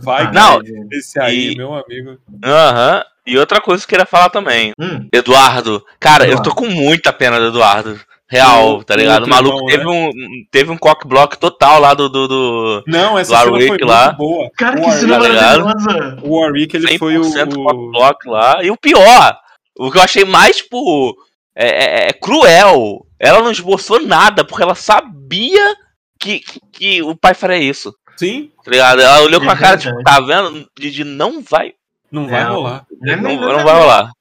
[0.00, 0.86] Vai, Ah, Não, velho.
[0.92, 2.18] esse aí, e- meu amigo.
[2.44, 3.02] Aham.
[3.26, 4.72] E outra coisa que eu queria falar também.
[4.78, 5.84] Hum, Eduardo.
[5.98, 6.50] Cara, eu Eduardo.
[6.50, 7.98] tô com muita pena do Eduardo.
[8.28, 9.24] Real, tá ligado?
[9.24, 9.72] O maluco irmão, né?
[9.76, 10.10] teve, um,
[10.50, 12.08] teve um cock block total lá do.
[12.08, 12.84] do, do...
[12.86, 14.12] Não, essa Do cena Warwick foi lá.
[14.12, 14.50] boa.
[14.56, 16.18] cara, que cena maravilhosa.
[16.22, 17.22] O Warwick, ele foi o.
[17.22, 18.62] 100% cock block lá.
[18.64, 19.36] E o pior,
[19.78, 21.16] o que eu achei mais, tipo,
[21.54, 23.05] é, é- é cruel.
[23.18, 25.74] Ela não esboçou nada, porque ela sabia
[26.18, 27.94] que, que, que o pai faria isso.
[28.16, 29.00] Sim, Tá ligado?
[29.00, 30.68] Ela olhou com a É cara, tipo, tá vendo?
[30.78, 31.74] Didi, não vai.
[32.10, 32.86] não vai É, rolar.
[33.00, 34.12] Não, não vai rolar.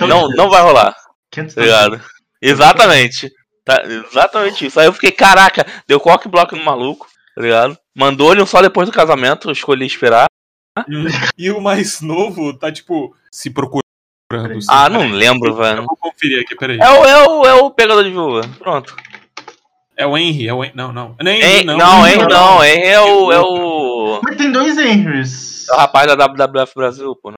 [0.00, 0.94] Não, não vai rolar.
[1.30, 2.00] Tá ligado?
[2.40, 3.30] Exatamente.
[3.64, 4.78] Tá, exatamente isso.
[4.78, 7.78] Aí eu fiquei, caraca, deu cock block no maluco, tá ligado?
[7.94, 10.26] Mandou-lhe um só depois do casamento, eu escolhi esperar.
[11.38, 13.82] E o mais novo tá, tipo, se procurando.
[14.68, 15.08] Ah, peraí.
[15.08, 15.84] não lembro, Eu velho.
[15.84, 16.78] vou conferir aqui, peraí.
[16.78, 18.42] É o, é o, é o pegador de viúva.
[18.58, 18.94] Pronto.
[19.96, 20.72] É o Henry, é o Henry.
[20.74, 21.14] Não, não.
[21.20, 22.06] Não, é Henry, não, não.
[22.06, 23.32] hein, não, hein, é o.
[23.32, 24.20] É o.
[24.22, 25.68] Mas tem dois Henrys.
[25.68, 27.30] É o rapaz da WWF Brasil, pô.
[27.30, 27.36] Né?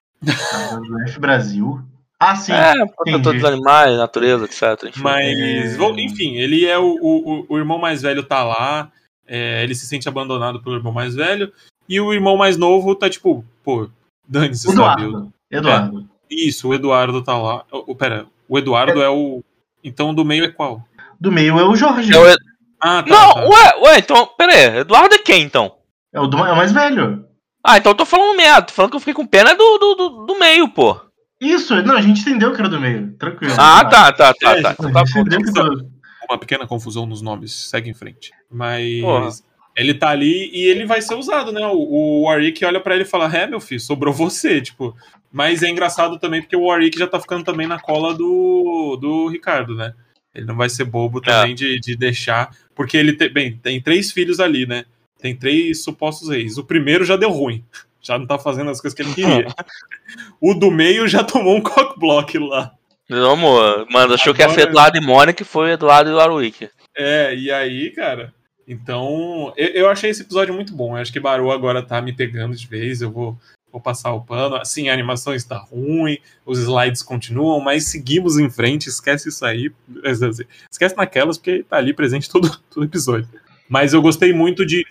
[1.07, 1.81] F Brasil.
[2.19, 2.53] Ah, sim.
[2.53, 4.85] É, protetor dos animais, natureza, etc.
[4.89, 5.01] Enfim.
[5.01, 5.91] Mas, É.
[6.01, 8.89] enfim, ele é o, o, o irmão mais velho tá lá,
[9.27, 11.51] é, ele se sente abandonado pelo irmão mais velho,
[11.89, 13.89] e o irmão mais novo tá tipo, pô,
[14.27, 15.03] dane-se, sabe?
[15.03, 15.33] Eduardo.
[15.51, 16.09] Eduardo.
[16.29, 17.63] Isso, o Eduardo tá lá.
[17.71, 19.43] O, o- pera, o Eduardo é o.
[19.83, 20.83] Então do meio é qual?
[21.19, 22.13] Do meio é o Jorge.
[22.13, 22.37] É o Ed-
[22.81, 23.09] Ah, tá.
[23.09, 23.45] Não, tá.
[23.47, 25.75] ué, ué, então, pera aí, Eduardo é quem então?
[26.13, 27.25] É o, do, é o mais velho.
[27.63, 29.95] Ah, então eu tô falando merda, tô falando que eu fiquei com pena do, do,
[29.95, 30.99] do, do meio, pô.
[31.41, 33.13] Isso, não, a gente entendeu que era do meio.
[33.17, 33.53] Tranquilo.
[33.57, 34.69] Ah, tá, tá, tá, É, tá.
[34.69, 35.85] A Então tá que
[36.29, 38.31] Uma pequena confusão nos nomes, segue em frente.
[38.51, 39.01] Mas.
[39.01, 39.29] Porra.
[39.75, 41.65] Ele tá ali e ele vai ser usado, né?
[41.67, 44.95] O, o Warwick olha pra ele e fala: É, meu filho, sobrou você, tipo.
[45.35, 49.27] Mas é engraçado também porque o Warwick já tá ficando também na cola do, do
[49.27, 49.93] Ricardo, né?
[50.33, 52.55] Ele não vai ser bobo também de, de deixar.
[52.73, 53.29] Porque ele tem.
[53.29, 54.85] Bem, tem três filhos ali, né?
[55.19, 56.57] Tem três supostos reis.
[56.57, 57.65] O primeiro já deu ruim.
[58.01, 59.47] Já não tá fazendo as coisas que ele queria.
[60.39, 62.71] o do meio já tomou um cockblock lá.
[63.09, 66.69] Vamos, mano, achou que ia ser Agora- Eduardo e Mônica e foi Eduardo e Warwick.
[66.95, 68.33] É, e aí, cara.
[68.65, 70.95] Então, eu, achei esse episódio muito bom.
[70.95, 73.01] Eu acho que Barô agora tá me pegando de vez.
[73.01, 73.37] Eu vou,
[73.75, 74.55] vou passar o pano.
[74.55, 78.87] Assim, a animação está ruim, os slides continuam, mas seguimos em frente.
[78.87, 79.71] Esquece isso aí.
[80.71, 83.27] Esquece naquelas, porque tá ali presente todo, todo episódio.
[83.67, 84.85] Mas eu gostei muito de.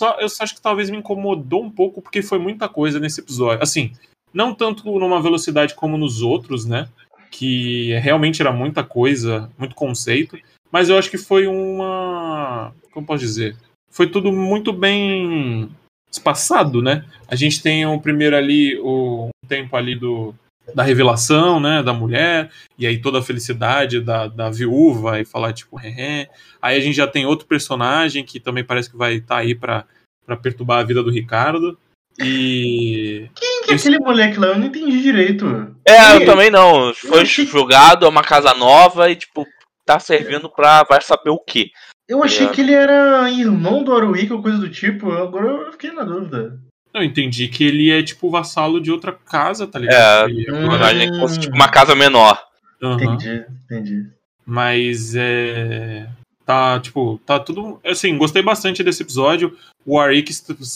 [0.00, 3.62] Só, eu acho que talvez me incomodou um pouco, porque foi muita coisa nesse episódio.
[3.62, 3.92] Assim,
[4.32, 6.88] não tanto numa velocidade como nos outros, né?
[7.30, 10.38] Que realmente era muita coisa, muito conceito.
[10.72, 12.72] Mas eu acho que foi uma.
[12.92, 13.56] Como posso dizer?
[13.90, 15.68] Foi tudo muito bem
[16.10, 17.04] espaçado, né?
[17.28, 20.34] A gente tem o primeiro ali, o tempo ali do,
[20.74, 21.82] da revelação, né?
[21.82, 26.28] Da mulher, e aí toda a felicidade da, da viúva, e falar tipo, hehe.
[26.60, 29.84] Aí a gente já tem outro personagem que também parece que vai estar aí pra,
[30.26, 31.78] pra perturbar a vida do Ricardo.
[32.18, 33.30] E.
[33.34, 34.48] Quem que é aquele moleque lá?
[34.48, 35.74] Eu não entendi direito.
[35.84, 36.92] É, eu também não.
[36.92, 39.46] Foi achei- jogado, é uma casa nova e, tipo,
[39.86, 41.70] tá servindo pra vai saber o quê.
[42.10, 42.48] Eu achei É.
[42.50, 45.12] que ele era irmão do Warwick ou coisa do tipo.
[45.12, 46.58] Agora eu fiquei na dúvida.
[46.92, 50.28] Eu entendi que ele é tipo vassalo de outra casa, tá ligado?
[50.28, 52.36] É, imaginei que fosse, tipo, uma casa menor.
[52.82, 52.94] Aham.
[53.00, 54.06] Entendi, entendi.
[54.44, 56.08] Mas é.
[56.44, 57.78] Tá, tipo, tá tudo.
[57.86, 59.56] Assim, gostei bastante desse episódio.
[59.86, 60.32] O Warwick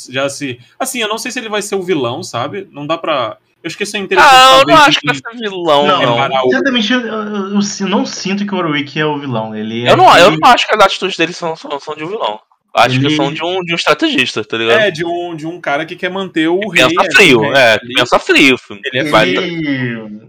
[0.09, 0.61] já se.
[0.79, 2.69] Assim, eu não sei se ele vai ser o vilão, sabe?
[2.71, 3.39] Não dá pra.
[3.65, 4.33] Eu que isso é interessante.
[4.35, 6.13] Ah, eu não acho que vai ser vilão, Não, não.
[6.15, 9.57] Separar o- Certamente eu, eu- eu não sinto que o Warwick é o vilão.
[9.57, 11.95] Ele é Eu não, eu aquele- não acho que as atitudes dele são, são, são
[11.97, 12.39] de um vilão.
[12.77, 14.81] Acho que Ele- são de um, de um estrategista, tá ligado?
[14.81, 16.85] É, de um, de um cara que quer manter o rei.
[16.89, 17.95] pensa é, frio, o rei é, ali.
[17.95, 18.59] pensa frio.
[18.59, 18.81] filho.
[18.85, 20.21] Ele é Vai- Ele...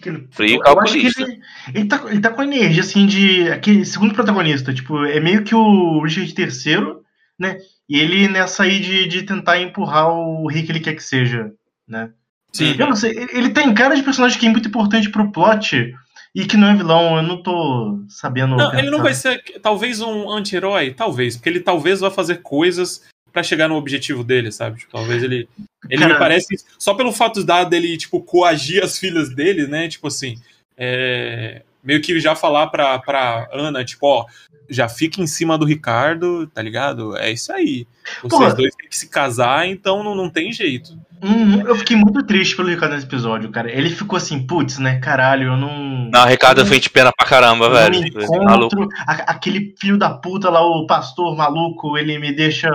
[0.00, 0.28] que ele.
[0.30, 1.22] Frio eu acho que calculista.
[1.22, 1.40] ele,
[1.74, 3.50] ele, tá, ele tá com a energia, assim, de.
[3.50, 4.72] aquele segundo protagonista.
[4.72, 6.94] Tipo, é meio que o Richard III,
[7.38, 7.58] né?
[7.88, 11.50] E ele nessa aí de, de tentar empurrar o rei que ele quer que seja,
[11.86, 12.10] né?
[12.54, 12.74] Sim.
[12.78, 15.94] Eu não sei, ele- tem cara de personagem que é muito importante pro plot
[16.34, 18.56] e que não é vilão, eu não tô sabendo.
[18.56, 23.02] Não, ele não vai ser talvez um anti-herói, talvez, porque ele talvez vá fazer coisas
[23.32, 24.78] pra chegar no objetivo dele, sabe?
[24.80, 25.48] Tipo, talvez ele
[25.90, 29.88] ele Cara- me parece só pelo fato da dele tipo coagir as filhas dele, né?
[29.88, 30.36] Tipo assim,
[30.76, 34.26] é, meio que já falar pra, pra Ana, tipo, ó,
[34.68, 37.16] já fica em cima do Ricardo, tá ligado?
[37.16, 37.86] É isso aí.
[38.22, 38.54] Vocês Porra.
[38.54, 40.96] dois têm que se casar, então não, não tem jeito.
[41.22, 43.70] Uhum, eu fiquei muito triste pelo Ricardo nesse episódio, cara.
[43.70, 44.98] Ele ficou assim, putz, né?
[44.98, 46.10] Caralho, eu não.
[46.12, 48.00] Não, Ricardo, eu de pena pra caramba, velho.
[48.14, 48.74] não Maluco.
[48.74, 48.88] encontro.
[49.06, 52.68] A- aquele filho da puta lá, o pastor maluco, ele me deixa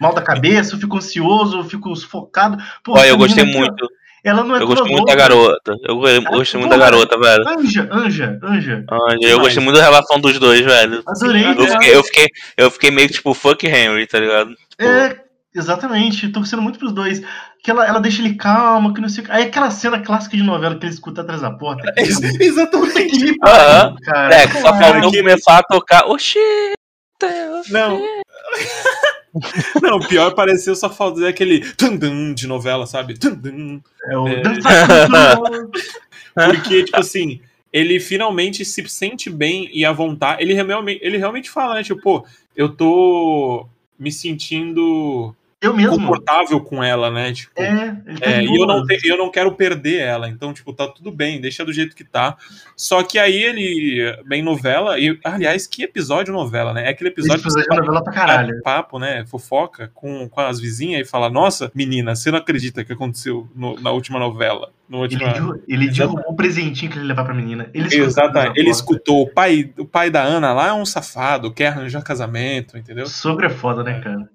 [0.00, 2.58] mal da cabeça, eu fico ansioso, eu fico sufocado.
[2.84, 3.88] Pô, Olha, eu gostei menina muito.
[4.24, 5.16] Ela não é Eu gostei muito da louca.
[5.16, 5.76] garota.
[5.82, 7.48] Eu eu gostei muito da porra, garota, velho.
[7.58, 8.84] Anja, Anja, Anja.
[8.88, 11.02] Anja, Eu gostei muito da relação dos dois, velho.
[11.06, 11.70] Adorei, Eu cara.
[11.72, 14.54] fiquei, eu fiquei, eu fiquei meio tipo, fuck Henry, tá ligado?
[14.78, 15.16] É,
[15.54, 16.28] exatamente.
[16.28, 17.22] Tô torcendo muito pros dois.
[17.62, 19.32] Que ela, ela deixa ele calma, que não sei o que.
[19.32, 21.92] Aí aquela cena clássica de novela que ele escuta atrás da porta.
[22.40, 23.18] Exatamente.
[23.18, 23.94] Que me Aham.
[23.94, 24.34] pariu, cara.
[24.34, 24.92] É, que só Caralho.
[25.02, 26.06] faltou começar a tocar.
[26.08, 26.38] Oxi!
[27.20, 27.68] Deus.
[27.70, 28.02] Não.
[29.80, 33.18] Não, o pior pareceu só falta aquele tum de novela, sabe?
[33.18, 34.42] Tum É o É.
[36.34, 37.40] Porque, tipo assim,
[37.72, 40.42] ele finalmente se sente bem e à vontade.
[40.42, 41.82] Ele realmente, ele realmente fala, né?
[41.82, 43.66] Tipo, pô, eu tô
[43.98, 45.96] me sentindo Eu mesmo.
[45.96, 47.32] confortável com ela, né?
[47.32, 50.72] Tipo, É, tá É, e eu não, te- eu não quero perder ela, então, tipo,
[50.72, 52.36] tá tudo bem, deixa do jeito que tá.
[52.76, 56.86] Só que aí ele, bem novela, e aliás, que episódio novela, né?
[56.86, 58.60] É aquele Esse episódio episódio de novela pra caralho.
[58.62, 59.24] papo, né?
[59.26, 63.78] Fofoca com, com as vizinhas e fala: Nossa, menina, você não acredita que aconteceu no-
[63.80, 64.70] na última novela?
[64.88, 65.14] No Ele,
[65.68, 67.70] ele derrubou o presentinho que ele levar pra menina.
[67.72, 68.60] Ele escutou Exatamente.
[68.60, 72.76] Ele escutou o pai, o pai da Ana lá é um safado, quer arranjar casamento,
[72.76, 73.06] entendeu?
[73.06, 74.28] Sogro é foda, né, cara?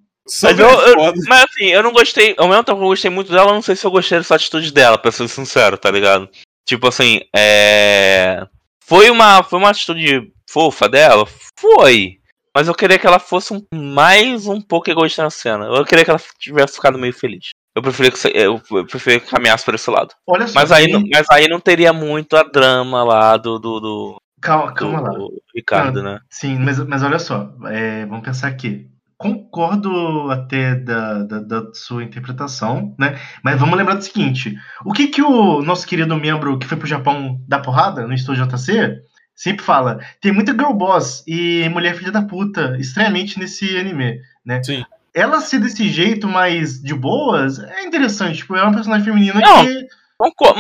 [0.44, 2.36] Mas, eu, eu- mas assim, eu não gostei.
[2.38, 4.36] Ao mesmo tempo que eu gostei muito dela, eu não sei se eu gostei dessa
[4.36, 6.30] atitude dela, pra ser sincero, tá ligado?
[6.66, 8.46] Tipo assim, é.
[8.86, 11.26] Foi uma, foi uma atitude fofa dela?
[11.60, 12.18] Foi.
[12.56, 15.66] Mas eu queria que ela fosse um- mais um pouco egoísta na cena.
[15.66, 17.50] Eu queria que ela tivesse ficado meio feliz.
[17.76, 20.14] Eu preferia que, eu preferia que caminhasse por esse lado.
[20.26, 20.54] Olha só.
[20.60, 24.74] Mas aí, não, mas aí não teria muito a drama lá do, do, do, Calma,
[24.74, 25.10] calma lá.
[25.10, 26.20] do Ricardo, né?
[26.30, 27.50] Sim, mas, mas olha só.
[27.66, 28.88] é, vamos pensar aqui.
[29.18, 33.20] Concordo até da, da, da sua interpretação, né?
[33.44, 36.88] Mas vamos lembrar do seguinte: o que que o nosso querido membro que foi pro
[36.88, 39.02] Japão dar porrada no Estúdio JC
[39.36, 40.00] sempre fala?
[40.22, 44.62] Tem muita girl boss e mulher filha da puta, estranhamente nesse anime, né?
[44.64, 44.86] Sim.
[45.16, 48.38] Ela ser desse jeito mais de boas é interessante.
[48.38, 49.88] Tipo, é uma personagem feminina Não, que.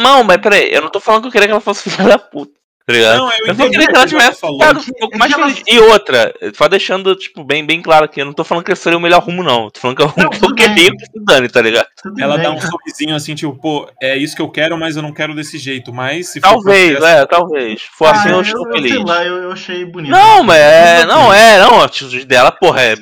[0.01, 2.17] Não, mas peraí, eu não tô falando que eu queria que ela fosse filha da
[2.17, 2.56] puta.
[2.87, 3.17] Tá ligado?
[3.17, 5.61] Não, eu Eu só queria que ela tivesse ficado um pouco mais feliz.
[5.67, 8.81] E outra, só deixando, tipo, bem, bem claro aqui, eu não tô falando que esse
[8.81, 9.69] seria o melhor rumo, não.
[9.69, 11.85] Tô falando que é o rumo que eu queria que se dane, tá ligado?
[12.01, 12.43] tudo Ela bem.
[12.45, 15.35] dá um sorrisinho assim, tipo, pô, é isso que eu quero, mas eu não quero
[15.35, 15.91] desse jeito.
[15.93, 17.81] Mas se for Talvez, pra- é, talvez.
[17.81, 18.91] Se for assim, eu Ah, estou eu, feliz.
[18.93, 20.11] Sei lá, eu, eu achei bonito.
[20.11, 21.01] Não, mas é.
[21.03, 22.93] Eu Não, é, não, a atitude dela, porra, é,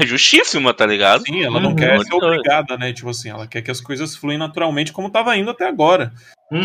[0.00, 1.24] é justíssima, tá ligado?
[1.26, 1.74] Sim, ela não Uhum.
[1.76, 2.92] quer ser obrigada, né?
[2.92, 6.12] Tipo assim, ela quer que as coisas fluem naturalmente como tava indo até agora.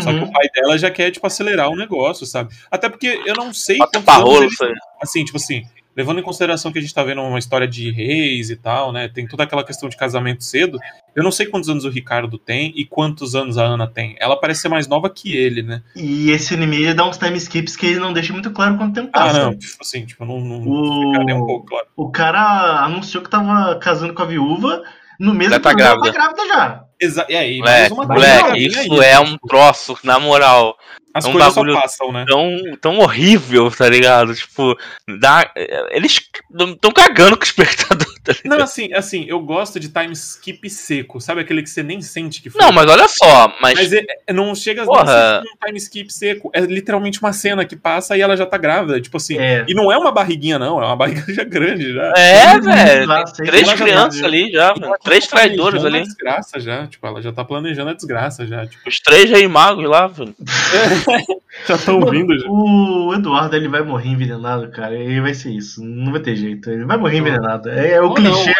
[0.00, 0.24] Só que Uhum.
[0.24, 2.54] o pai dela já quer, tipo, acelerar o negócio, sabe?
[2.70, 4.74] Até porque eu não sei Bota quantos anos ele-.
[5.00, 5.62] Assim, tipo assim,
[5.96, 9.08] levando em consideração que a gente tá vendo uma história de reis e tal, né?
[9.08, 10.78] Tem toda aquela questão de casamento cedo.
[11.16, 14.14] Eu não sei quantos anos o Ricardo tem e quantos anos a Ana tem.
[14.20, 15.82] Ela parece ser mais nova que ele, né?
[15.96, 18.94] E esse anime ele dá uns time skips que ele não deixa muito claro quanto
[18.94, 19.42] tempo Ah, passa.
[19.44, 21.86] não, tipo assim, tipo, não, não O- fica nem um pouco claro.
[21.96, 24.82] O cara anunciou que tava casando com a viúva
[25.18, 26.06] no mesmo Já tá grávida.
[26.06, 26.84] tá grávida já.
[27.00, 29.10] Exa e aí, mais Moleque, uma moleque, coisa, isso né?
[29.12, 30.76] é um troço, na moral,
[31.14, 32.24] As é um coisas bagulho- só passam, né?
[32.28, 34.34] tão, tão horrível, tá ligado?
[34.34, 34.76] Tipo,
[35.20, 35.48] dá,
[35.90, 36.20] eles
[36.80, 38.58] tão cagando com o espectador, tá ligado?
[38.58, 42.42] Não, assim, assim, eu gosto de time skip seco, sabe aquele que você nem sente
[42.42, 42.60] que foi.
[42.60, 43.74] Não, mas olha só, mas.
[43.78, 45.02] Mas é- é- não chega Porra.
[45.02, 46.50] a ser um time skip seco.
[46.52, 49.00] É literalmente uma cena que passa e ela já tá grávida.
[49.00, 49.38] Tipo assim.
[49.38, 49.64] É.
[49.68, 50.82] E não é uma barriguinha, não.
[50.82, 52.12] É uma barriga já grande já.
[52.16, 53.06] É, velho.
[53.36, 56.02] Três crianças ali já, Três traidores ali.
[56.02, 56.87] desgraça já.
[56.88, 58.66] Tipo, ela já tá planejando a desgraça já.
[58.66, 60.34] Tipo, Os três aí magos lá, velho.
[61.66, 62.48] já estão vindo já.
[62.48, 64.94] O Eduardo ele vai morrer envenenado, cara.
[64.94, 65.84] Ele vai ser isso.
[65.84, 66.70] Não vai ter jeito.
[66.70, 67.68] Ele vai morrer envenenado.
[67.68, 68.54] É, é o Ou clichê.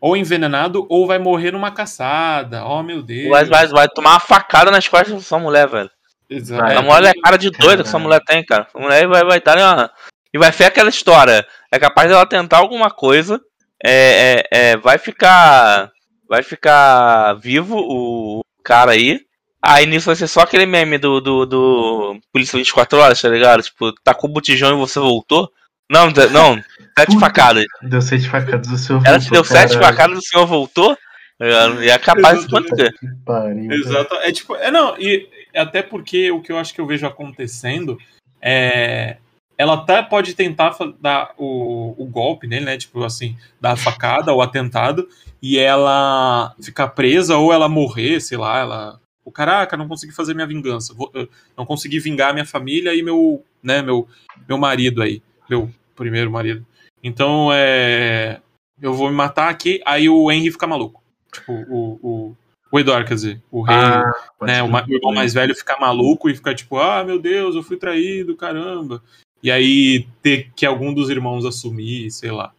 [0.00, 2.64] Ou envenenado, ou vai morrer numa caçada.
[2.64, 3.28] Oh, meu Deus.
[3.28, 5.90] Vai, vai, vai tomar uma facada nas costas dessa mulher, velho.
[6.28, 6.64] Exato.
[6.64, 8.66] Essa mulher é cara de doida que essa mulher tem, cara.
[8.68, 9.90] Essa mulher vai, vai dar uma.
[10.34, 11.46] E vai ser aquela história.
[11.70, 13.40] É capaz dela tentar alguma coisa.
[13.84, 15.91] É, é, é, vai ficar.
[16.32, 19.20] Vai ficar vivo o cara aí.
[19.60, 23.62] Aí nisso vai ser só aquele meme do, do, do Polícia 24 horas, tá ligado?
[23.62, 25.52] Tipo, tacou o botijão e você voltou.
[25.90, 26.54] Não, de- não,
[26.98, 27.20] sete Puta.
[27.20, 27.64] facadas.
[27.82, 29.86] Deu sete facadas do seu Ela te deu sete cara.
[29.88, 30.96] facadas e o senhor voltou.
[31.38, 31.84] tá ligado?
[31.84, 32.94] E é capaz de Exatamente.
[33.26, 33.68] pariu.
[33.68, 33.74] cara.
[33.74, 34.14] Exato.
[34.14, 37.98] É tipo, é não, e até porque o que eu acho que eu vejo acontecendo
[38.40, 39.18] é.
[39.58, 42.78] Ela até pode tentar dar o, o golpe nele, né?
[42.78, 45.06] Tipo assim, dar a facada, o atentado,
[45.42, 49.00] e ela ficar presa ou ela morrer, sei lá, ela.
[49.24, 50.94] O caraca, não consegui fazer minha vingança.
[50.94, 51.12] vou-
[51.56, 54.08] não consegui vingar minha família e meu, né, meu,
[54.48, 55.22] meu marido aí.
[55.50, 56.64] Meu primeiro marido.
[57.02, 58.40] Então, é.
[58.80, 61.02] Eu vou me matar aqui, aí o Henry fica maluco.
[61.32, 62.36] Tipo, o, o,
[62.70, 66.28] o Eduardo, quer dizer, o rei Ah, né, o, o irmão mais velho ficar maluco
[66.28, 69.02] e ficar tipo, ah, meu Deus, eu fui traído, caramba.
[69.42, 72.52] E aí ter que algum dos irmãos assumir, sei lá.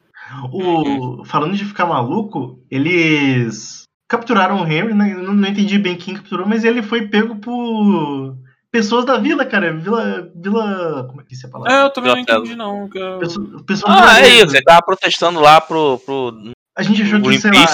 [0.51, 5.15] O, falando de ficar maluco, eles capturaram o Henry, né?
[5.15, 8.37] Não, não entendi bem quem capturou, mas ele foi pego por
[8.71, 9.73] pessoas da vila, cara.
[9.73, 10.31] Vila.
[10.35, 11.05] Vila.
[11.07, 11.73] Como é que é a palavra?
[11.73, 12.89] É, eu também não Pior entendi, não.
[13.85, 14.55] Ah, é isso.
[14.55, 15.99] Ele tava protestando lá pro.
[15.99, 16.51] pro...
[16.75, 17.65] A gente achou que, sei lá,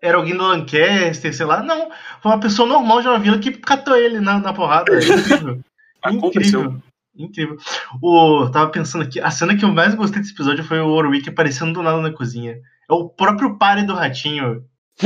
[0.00, 1.62] era alguém do Lancaster, sei lá.
[1.62, 1.90] Não,
[2.22, 4.92] foi uma pessoa normal de uma vila que catou ele na, na porrada.
[4.94, 5.60] É incrível.
[6.02, 6.82] Aconteceu.
[7.16, 7.56] Incrível.
[8.02, 10.94] O, eu tava pensando aqui, a cena que eu mais gostei desse episódio foi o
[10.94, 12.58] Warwick aparecendo do nada na cozinha.
[12.90, 14.64] É o próprio pare do ratinho.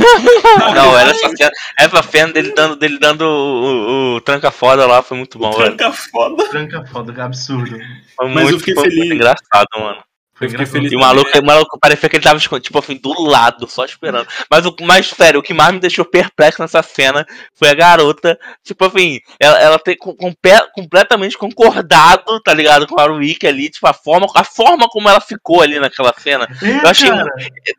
[0.75, 1.51] Não, era essa cena.
[1.77, 5.51] Essa cena dele dando, dele dando o, o, o tranca foda lá foi muito bom,
[5.51, 5.75] velho.
[5.75, 6.49] Tranca foda.
[6.49, 7.77] Tranca foda, absurdo.
[8.15, 9.13] Foi Mas muito, eu fiquei foi muito feliz.
[9.13, 10.03] engraçado, mano.
[10.39, 10.71] Foi Eu fiquei engraçado.
[10.71, 10.91] feliz.
[10.91, 14.25] E o maluco, o maluco parecia que ele tava tipo assim, do lado, só esperando.
[14.49, 18.39] Mas o mais sério, o que mais me deixou perplexo nessa cena foi a garota,
[18.63, 23.69] tipo assim, ela, ela ter com- compe- completamente concordado, tá ligado, com a Warwick ali,
[23.69, 26.47] tipo, a forma, a forma como ela ficou ali naquela cena.
[26.63, 27.29] É, Eu achei- cara.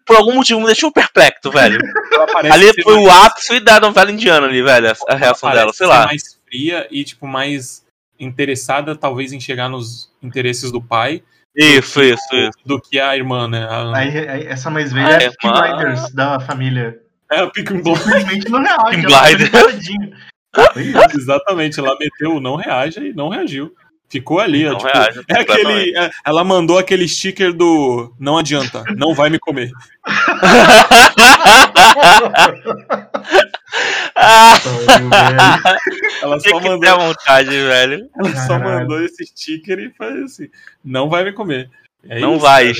[0.06, 1.78] Por algum motivo me deixou perplexo, velho.
[2.52, 5.86] Ali foi mais- o ápice da novela indiana ali, velho, a, a reação dela, sei
[5.86, 6.04] lá.
[6.06, 7.82] mais fria e, tipo, mais
[8.18, 11.22] interessada, talvez, em chegar nos interesses do pai
[11.56, 12.58] Isso, isso, isso.
[12.64, 13.64] do que a irmã, né?
[13.64, 13.96] A.
[13.96, 15.76] Aí, aí essa mais velha Ah, é a é, Peaky mano.
[15.76, 17.00] Blinders da família.
[17.30, 18.00] É, o and Block.
[18.00, 19.06] Simplesmente não reage.
[19.06, 19.88] Blinders.
[19.88, 20.30] isso.
[21.16, 23.72] Exatamente, ela meteu o não reage e não reagiu.
[24.08, 28.82] Ficou ali, ó, tipo, reage, é aquele, é, ela mandou aquele sticker do não adianta,
[28.96, 29.70] não vai me comer.
[34.16, 34.56] ah.
[36.22, 38.10] Ela só que mandou, vontade, velho.
[38.18, 38.80] ela só Caralho.
[38.80, 40.48] mandou esse sticker e foi assim,
[40.84, 41.70] não vai me comer.
[42.08, 42.66] É não isso, vai.
[42.66, 42.78] cara.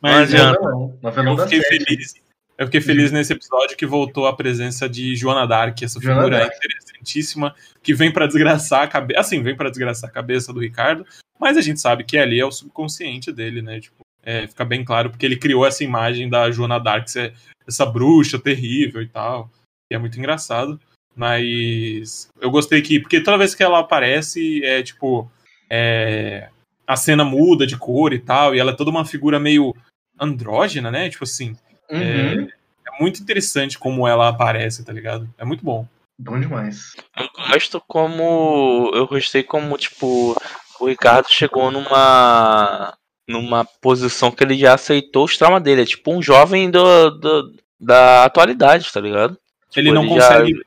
[0.00, 0.60] Mas Não adianta.
[0.60, 0.98] Novelão.
[1.02, 2.14] Novelão eu fiquei feliz.
[2.58, 6.38] Eu fiquei feliz nesse episódio que voltou a presença de Joana Dark, essa Joana figura
[6.40, 6.52] Dark.
[6.56, 11.04] interessantíssima que vem pra desgraçar a cabeça, assim, vem pra desgraçar a cabeça do Ricardo,
[11.40, 13.80] mas a gente sabe que ali é o subconsciente dele, né?
[13.80, 17.34] Tipo, é, fica bem claro porque ele criou essa imagem da Joana Dark, ser
[17.66, 19.50] essa bruxa terrível e tal,
[19.92, 20.80] e é muito engraçado.
[21.14, 25.30] Mas eu gostei que porque toda vez que ela aparece é tipo
[25.70, 26.48] é,
[26.86, 29.74] a cena muda de cor e tal, e ela é toda uma figura meio
[30.18, 31.08] andrógena, né?
[31.08, 31.56] Tipo assim,
[31.90, 32.48] Uhum.
[32.48, 35.28] é muito interessante como ela aparece, tá ligado?
[35.36, 35.86] É muito bom.
[36.18, 36.94] Bom demais.
[37.16, 38.90] Eu gosto como.
[38.94, 40.34] Eu gostei como, tipo,
[40.80, 42.94] o Ricardo chegou numa.
[43.28, 45.82] numa posição que ele já aceitou os traumas dele.
[45.82, 49.36] É tipo um jovem do, do- da atualidade, tá ligado?
[49.76, 50.62] Ele Tipo, não ele já- consegue.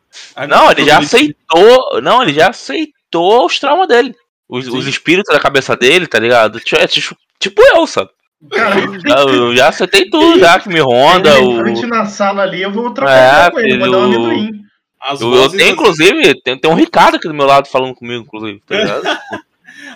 [0.49, 2.01] Não, ele já aceitou.
[2.01, 4.15] Não, ele já aceitou os traumas dele.
[4.47, 6.59] Os, os espíritos da cabeça dele, tá ligado?
[6.59, 8.09] Tipo, é tipo, tipo eu, sabe?
[8.51, 11.37] Cara, Eu, eu já aceitei tudo, já que me ronda.
[11.37, 14.61] ele O, na sala ali, eu vou É, trocar com ele, vou dar um amendoim.
[15.21, 18.61] Eu, eu tenho, inclusive, tem, tem um Ricardo aqui do meu lado falando comigo, inclusive,
[18.67, 19.03] tá ligado?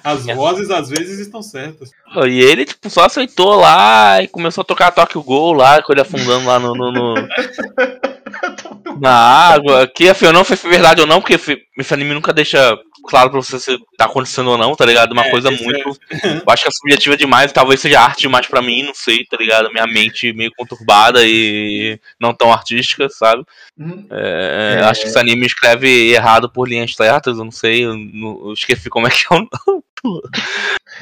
[0.03, 1.91] As vozes às vezes estão certas.
[2.27, 5.91] E ele, tipo, só aceitou lá e começou a tocar toque o gol lá, com
[5.93, 6.73] ele afundando lá no.
[6.73, 7.15] no- no-
[8.99, 9.87] na água.
[9.87, 11.39] Que afinal não foi verdade ou não, porque
[11.77, 12.77] esse anime nunca deixa
[13.09, 15.11] claro pra você se tá acontecendo ou não, tá ligado?
[15.11, 15.79] Uma É, coisa isso muito.
[15.89, 19.35] Eu acho que é subjetiva demais, talvez seja arte demais pra mim, não sei, tá
[19.37, 19.71] ligado?
[19.71, 23.43] Minha mente meio conturbada e não tão artística, sabe?
[23.77, 24.83] Hum, É, É.
[24.85, 28.53] Acho que esse anime escreve errado por linhas certas, eu não sei, eu, não- eu
[28.53, 29.81] esqueci como é que é o nome.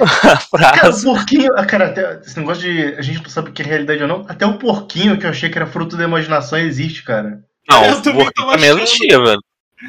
[0.80, 1.48] Cara, o porquinho.
[1.56, 2.94] ah, Cara, até, esse negócio de.
[2.96, 4.26] A gente não sabe o que é realidade ou não.
[4.28, 7.40] Até o porquinho que eu achei que era fruto da imaginação existe, cara.
[7.68, 8.82] Não, Eu o porquinho também achando.
[8.82, 9.40] existia, velho.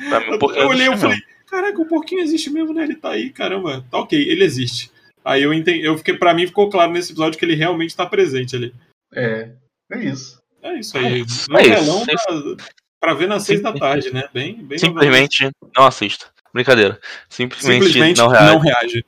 [0.10, 1.18] Pra mim, o Eu, porquinho eu olhei e falei,
[1.50, 2.84] caraca, o porquinho existe mesmo, né?
[2.84, 3.86] Ele tá aí, caramba.
[3.90, 4.92] Tá ok, ele existe.
[5.24, 8.06] Aí eu entendi, eu fiquei, pra mim ficou claro nesse episódio que ele realmente tá
[8.06, 8.74] presente ali.
[9.14, 9.50] É.
[9.92, 10.40] É isso.
[10.62, 11.06] É isso aí.
[11.06, 12.56] É isso, Novelão é isso.
[12.56, 12.66] pra,
[13.00, 14.28] pra ver na seis da tarde, né?
[14.34, 16.28] Bem, bem Simplesmente não assista.
[16.54, 17.00] Brincadeira.
[17.30, 18.48] Simplesmente, Simplesmente não reage.
[18.48, 19.06] não reage.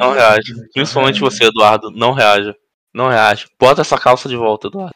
[0.00, 0.54] Não reage.
[0.72, 1.90] Principalmente você, Eduardo.
[1.90, 2.56] Não reaja.
[2.92, 3.46] Não reage.
[3.58, 4.94] Bota essa calça de volta, Eduardo.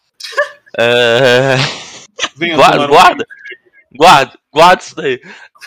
[0.79, 1.57] É...
[2.37, 3.27] Venha Guarda, guarda.
[3.97, 5.21] Guarda, guarda isso daí.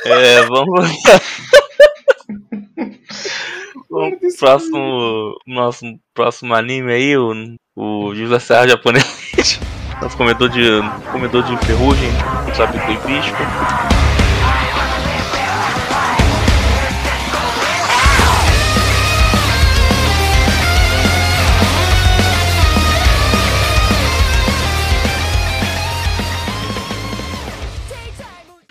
[0.06, 0.90] É, vamos.
[3.90, 9.60] vamos pro próximo, nosso próximo anime aí, o, o José Serra japonês.
[10.02, 12.10] Nosso comedor de, comedor de ferrugem,
[12.56, 13.32] sabe, foi bicho.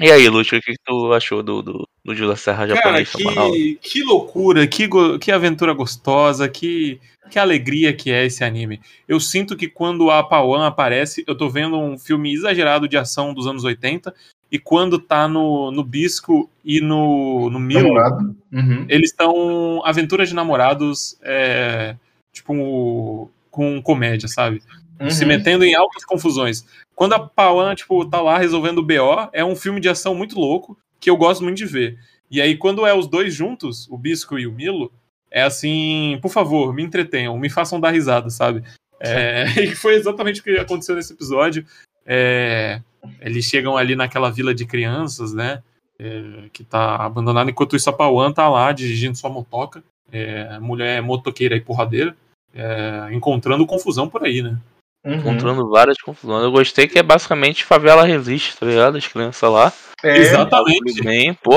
[0.01, 3.53] E aí, Lúcio, o que tu achou do, do, do Júlio Serra Cara, japonês semanal?
[3.53, 4.89] que, que loucura, que,
[5.21, 6.99] que aventura gostosa, que,
[7.31, 8.81] que alegria que é esse anime.
[9.07, 13.35] Eu sinto que quando a Pawan aparece, eu tô vendo um filme exagerado de ação
[13.35, 14.15] dos anos 80,
[14.51, 18.37] e quando tá no, no Bisco e no, no Milo, Namorado.
[18.51, 18.87] Uhum.
[18.89, 21.95] eles estão aventuras de namorados, é,
[22.33, 24.63] tipo, com comédia, sabe?
[25.09, 25.29] se Uhum.
[25.29, 26.67] metendo em altas confusões.
[27.01, 30.39] Quando a Pawan, tipo, tá lá resolvendo o BO, é um filme de ação muito
[30.39, 31.99] louco, que eu gosto muito de ver.
[32.31, 34.93] E aí, quando é os dois juntos, o Bisco e o Milo,
[35.31, 38.63] é assim, por favor, me entretenham, me façam dar risada, sabe?
[39.01, 41.65] É, e foi exatamente o que aconteceu nesse episódio.
[42.05, 42.83] É,
[43.23, 45.63] eles chegam ali naquela vila de crianças, né?
[46.01, 51.03] é, que tá abandonada, enquanto isso a Pawan tá lá dirigindo sua motoca, é, mulher
[51.03, 52.17] motoqueira e porradeira,
[52.55, 54.59] é, encontrando confusão por aí, né?
[55.05, 55.15] Uhum.
[55.15, 56.45] Encontrando várias confusões.
[56.45, 58.99] Eu gostei que é basicamente favela resiste, tá ligado?
[58.99, 59.73] As crianças lá.
[60.03, 61.03] É, Exatamente.
[61.03, 61.55] Bem, pô,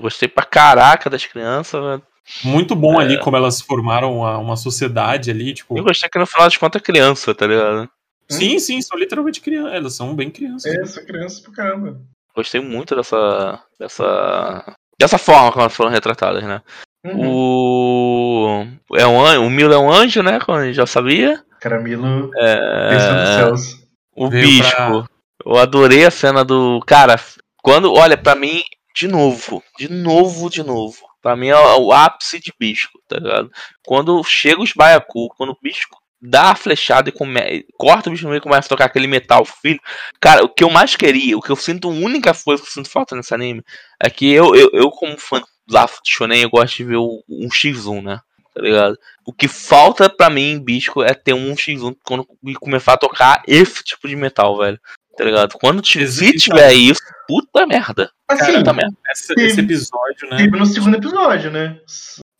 [0.00, 2.02] gostei pra caraca das crianças, velho.
[2.44, 5.76] Muito bom ali como elas formaram uma, uma sociedade ali, tipo.
[5.76, 7.88] Eu gostei que no final das contas é criança, tá ligado?
[8.28, 9.74] Sim, sim, são literalmente crianças.
[9.74, 10.72] Elas são bem crianças.
[10.72, 12.00] é, sou criança pra caramba.
[12.34, 13.60] Gostei muito dessa.
[13.78, 14.74] dessa.
[14.98, 16.62] dessa forma como elas foram retratadas, né?
[17.04, 17.28] Uhum.
[17.30, 18.66] O.
[18.94, 20.38] É um, o Milo é um anjo, né?
[20.40, 21.42] Como a gente já sabia.
[21.60, 23.76] Caramilo, É, dos.
[24.14, 24.74] O Veio Bispo.
[24.76, 25.04] pra-
[25.44, 26.80] Eu adorei a cena do.
[26.86, 27.16] Cara,
[27.62, 27.92] quando.
[27.92, 28.62] Olha, pra mim,
[28.94, 29.62] de novo.
[29.78, 30.96] De novo, de novo.
[31.20, 33.50] Pra mim é o o ápice de Bisco, tá ligado?
[33.84, 37.64] Quando chega os Baiacu, quando o Bisco dá a flechada e come...
[37.76, 39.80] corta o bicho no meio e começa a tocar aquele metal filho.
[40.20, 42.72] Cara, o que eu mais queria, o que eu sinto, a única coisa que eu
[42.72, 43.60] sinto falta nesse anime,
[44.00, 45.40] é que eu, eu, eu como fã
[45.70, 48.20] lá Shonen, eu gosto de ver o, um X1, né?
[48.54, 48.98] Tá ligado?
[49.26, 52.98] O que falta pra mim em Bisco é ter um X1 quando e começar a
[52.98, 54.78] tocar esse tipo de metal, velho.
[55.16, 55.52] Tá ligado?
[55.58, 58.10] Quando t- se tiver isso, puta merda.
[58.28, 58.94] Assim, Puta merda.
[59.10, 60.36] Essa- esse episódio, né?
[60.38, 61.78] teve no segundo episódio, né?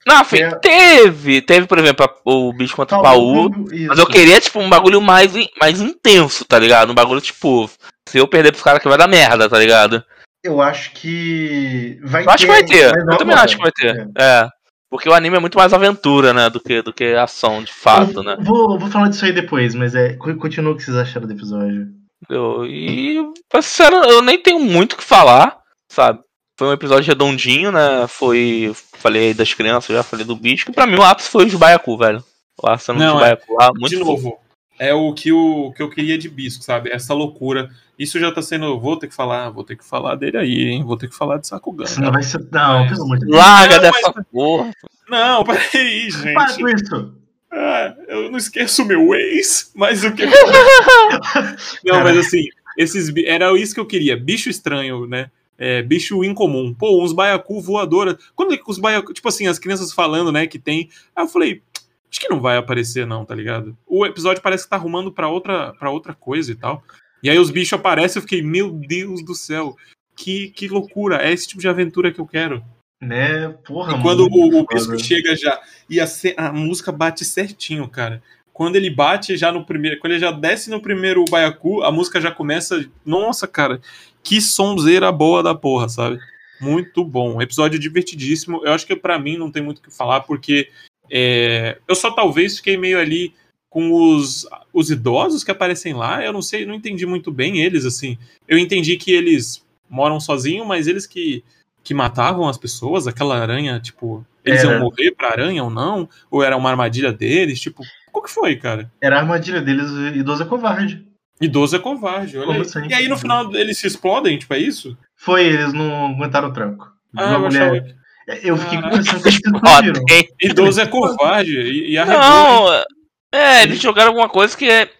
[0.06, 0.54] Não, filho, É.
[0.58, 1.40] teve.
[1.42, 3.50] Teve, por exemplo, o bicho contra o Paul.
[3.72, 3.86] Isso.
[3.88, 6.90] Mas eu queria, tipo, um bagulho mais, mais intenso, tá ligado?
[6.90, 7.70] Um bagulho, tipo,
[8.08, 10.02] se eu perder pros caras que vai dar merda, tá ligado?
[10.44, 12.46] Eu acho que vai Eu acho ter.
[12.46, 12.98] que vai ter.
[13.12, 14.08] Eu também acho que vai ter.
[14.18, 14.48] É.
[14.90, 16.50] Porque o anime é muito mais aventura, né?
[16.50, 18.36] Do que, do que ação, de fato, Eu né?
[18.40, 20.14] Vou, vou falar disso aí depois, mas é.
[20.14, 21.88] co- Continua o que vocês acharam do episódio.
[22.28, 23.18] Eu, e,
[23.48, 25.58] pra ser sincero, eu nem tenho muito o que falar,
[25.90, 26.20] sabe?
[26.58, 28.06] Foi um episódio redondinho, né?
[28.08, 28.72] Foi.
[28.98, 30.66] Falei aí das crianças, já falei do bicho.
[30.66, 32.22] Que pra mim o ápice foi os Baiacu, velho.
[32.62, 33.24] A cena Não, dos é.
[33.24, 34.10] Baiacu lá, muito de fofo.
[34.12, 34.38] novo,
[34.78, 36.90] é o que, o que eu queria de Bisco, sabe?
[36.90, 37.70] Essa loucura.
[38.02, 38.80] Isso já tá sendo.
[38.80, 40.82] Vou ter que falar, vou ter que falar dele aí, hein?
[40.84, 41.84] Vou ter que falar de Sakugan.
[41.98, 42.46] Não vai ser.
[42.50, 43.36] Não, Mas- pelo amor de Deus.
[43.38, 44.70] Larga Não, dessa porra.
[45.08, 46.34] Não, peraí, gente.
[46.34, 47.14] Para com isso!
[47.52, 50.24] Ah, eu não esqueço o meu ex, mas o que.
[51.84, 52.44] não, mas assim,
[52.78, 54.16] esses, era isso que eu queria.
[54.16, 55.30] Bicho estranho, né?
[55.58, 56.74] É, bicho incomum.
[56.74, 58.18] Pô, uns baiacu voadora.
[58.34, 59.12] Quando é que os baiacu.
[59.12, 60.88] Tipo assim, as crianças falando, né, que tem.
[61.14, 61.62] Aí eu falei.
[62.10, 63.74] Acho que não vai aparecer, não, tá ligado?
[63.86, 66.82] O episódio parece que tá arrumando pra outra, pra outra coisa e tal.
[67.22, 69.76] E aí os bichos aparecem eu fiquei, meu Deus do céu.
[70.16, 71.22] Que, que loucura.
[71.22, 72.62] É esse tipo de aventura que eu quero.
[73.00, 73.48] Né?
[73.64, 76.06] Porra, E quando o, o bisco chega já e a,
[76.36, 78.22] a música bate certinho, cara.
[78.52, 82.20] Quando ele bate já no primeiro, quando ele já desce no primeiro baiacu, a música
[82.20, 82.84] já começa.
[83.04, 83.80] Nossa, cara,
[84.22, 86.18] que sonzeira boa da porra, sabe?
[86.60, 88.60] Muito bom, episódio divertidíssimo.
[88.64, 90.68] Eu acho que pra mim não tem muito o que falar porque
[91.10, 93.34] é, eu só talvez fiquei meio ali
[93.72, 96.22] com os, os idosos que aparecem lá.
[96.22, 98.18] Eu não sei, não entendi muito bem eles assim.
[98.46, 101.42] Eu entendi que eles moram sozinhos, mas eles que
[101.84, 104.74] que matavam as pessoas, aquela aranha, tipo, eles Era.
[104.74, 106.08] iam morrer pra aranha ou não?
[106.30, 107.60] Ou era uma armadilha deles?
[107.60, 108.88] Tipo, qual que foi, cara?
[109.00, 111.04] Era a armadilha deles, idoso é covarde.
[111.40, 112.64] Idoso é covarde, olha Como aí.
[112.66, 112.86] assim?
[112.88, 114.96] E aí no final eles se explodem, tipo, é isso?
[115.16, 116.86] Foi, eles não aguentaram o tranco.
[117.16, 119.00] Ah, Uma eu mulher- que Eu fiquei com a Caraca.
[119.00, 120.04] impressão que eles explodiram.
[120.40, 122.20] idoso é covarde e, e arregou.
[122.22, 122.84] Não,
[123.32, 124.90] é, eles jogaram alguma coisa que é.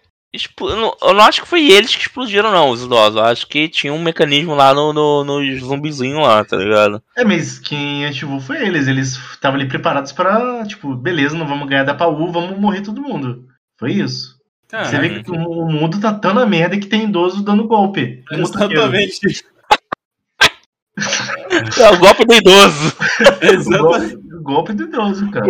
[0.59, 3.17] Eu não, acho que foi eles que explodiram, não, os idosos.
[3.17, 7.03] Eu acho que tinha um mecanismo lá no, no, nos zumbizinhos lá, tá ligado?
[7.15, 8.87] É, mas quem ativou foi eles.
[8.87, 13.03] Eles estavam ali preparados pra, tipo, beleza, não vamos ganhar da Paú, vamos morrer todo
[13.03, 13.45] mundo.
[13.77, 14.33] Foi isso.
[14.71, 18.23] Você vê que o o mundo tá tão na merda que tem idoso dando golpe.
[18.31, 18.95] No motoqueiro.
[18.95, 19.45] exatamente.
[21.79, 22.95] É o golpe do idoso.
[23.41, 24.22] Exatamente.
[24.43, 25.45] Golpe, do idoso, cara.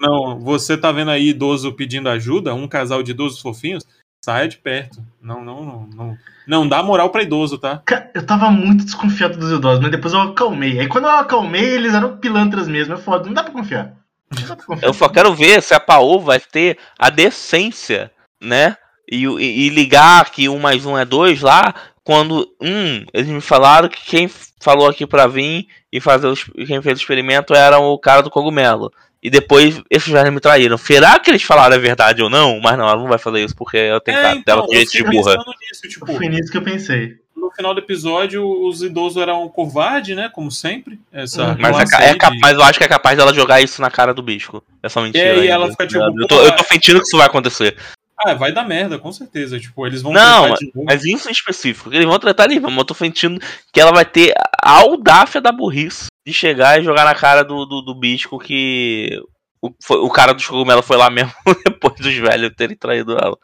[0.00, 3.84] Não, você tá vendo aí idoso pedindo ajuda, um casal de idosos fofinhos,
[4.24, 5.02] saia de perto.
[5.20, 6.16] Não, não, não, não,
[6.46, 7.82] não dá moral pra idoso, tá?
[7.84, 10.78] Cara, eu tava muito desconfiado dos idosos, mas depois eu acalmei.
[10.80, 12.94] Aí quando eu acalmei, eles eram pilantras mesmo.
[12.94, 13.92] É foda, não dá pra confiar.
[14.34, 14.88] Não dá pra confiar.
[14.88, 18.76] Eu só quero ver se a Paul vai ter a decência, né?
[19.10, 21.74] E, e- e ligar que um mais um é dois lá,
[22.06, 24.30] quando, hum, eles me falaram que quem
[24.60, 28.30] falou aqui pra vir e fazer os, quem fez o experimento era o cara do
[28.30, 28.92] cogumelo.
[29.20, 30.78] E depois esses velhos me traíram.
[30.78, 32.60] Será que eles falaram a verdade ou não?
[32.60, 34.90] Mas não, ela não vai fazer isso porque ela tem cara dela eu de jeito
[34.92, 35.34] de burra.
[35.60, 37.16] nisso, tipo, Foi nisso que eu pensei.
[37.34, 40.30] no final do episódio, os idosos eram covardes, né?
[40.32, 41.00] Como sempre.
[41.12, 43.82] Essa Hum, Mas, é, é de- capaz, eu acho que é capaz dela jogar isso
[43.82, 44.62] na cara do bisco.
[44.80, 45.24] Essa mentira.
[45.24, 47.76] É, e ainda, ela fica tipo, eu, tô, eu tô sentindo que isso vai acontecer.
[48.18, 49.60] Ah, vai dar merda, com certeza.
[49.60, 50.56] Tipo, eles vão Não, novo.
[50.84, 53.40] Mas isso em específico, que eles vão tratar ali, mas eu tô sentindo
[53.72, 57.66] que ela vai ter a audácia da burrice de chegar e jogar na cara do,
[57.66, 59.20] do, do bisco que
[59.60, 61.32] o, foi- o cara dos cogumelos foi lá mesmo
[61.64, 63.36] depois dos velhos terem traído ela.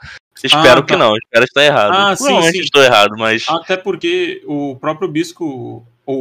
[0.42, 0.98] Espero Ah, que tá.
[0.98, 1.92] não, espero estar errado.
[1.92, 2.58] Ah, sim, sim.
[2.60, 3.44] estou errado, mas.
[3.48, 6.16] Até porque o próprio Bisco, o.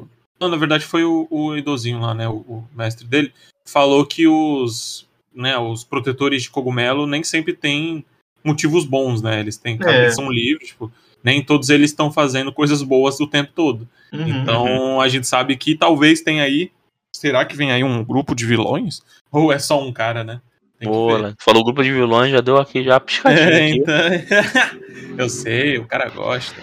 [0.00, 0.08] o
[0.40, 2.28] não, na verdade foi o, o idosinho lá, né?
[2.28, 3.32] O, o mestre dele,
[3.64, 5.05] falou que os,
[5.36, 8.04] né, os protetores de cogumelo nem sempre têm
[8.42, 9.40] motivos bons, né?
[9.40, 10.90] Eles têm cabeça livre, tipo,
[11.22, 13.88] nem todos eles estão fazendo coisas boas o tempo todo.
[14.12, 14.28] Uhum.
[14.28, 16.70] Então a gente sabe que talvez tenha aí.
[17.14, 19.02] Será que vem aí um grupo de vilões?
[19.32, 20.40] Ou é só um cara, né?
[20.78, 21.22] Tem que Boa, ver.
[21.24, 21.34] né?
[21.40, 23.78] Falou grupo de vilões, já deu aqui já a piscadinha É, aqui.
[23.78, 25.16] então...
[25.18, 26.60] eu sei, o cara gosta.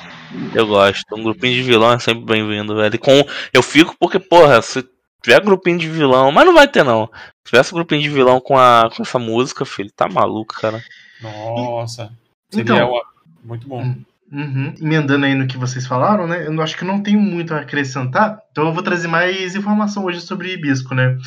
[0.53, 1.03] Eu gosto.
[1.15, 2.95] Um grupinho de vilão é sempre bem-vindo, velho.
[2.95, 3.26] E Com...
[3.51, 4.86] Eu fico porque, porra, se
[5.21, 7.09] tiver grupinho de vilão, mas não vai ter não.
[7.46, 8.89] Se tivesse grupinho de vilão com, a...
[8.96, 10.82] com essa música, filho, tá maluco, cara.
[11.22, 12.12] Nossa.
[12.50, 13.02] Seria Então-
[13.44, 13.96] muito bom.
[14.32, 14.74] Uhum.
[14.82, 16.48] Emendando aí no que vocês falaram, né?
[16.48, 20.22] Eu acho que não tenho muito a acrescentar, então eu vou trazer mais informação hoje
[20.22, 21.18] sobre Hibisco, né?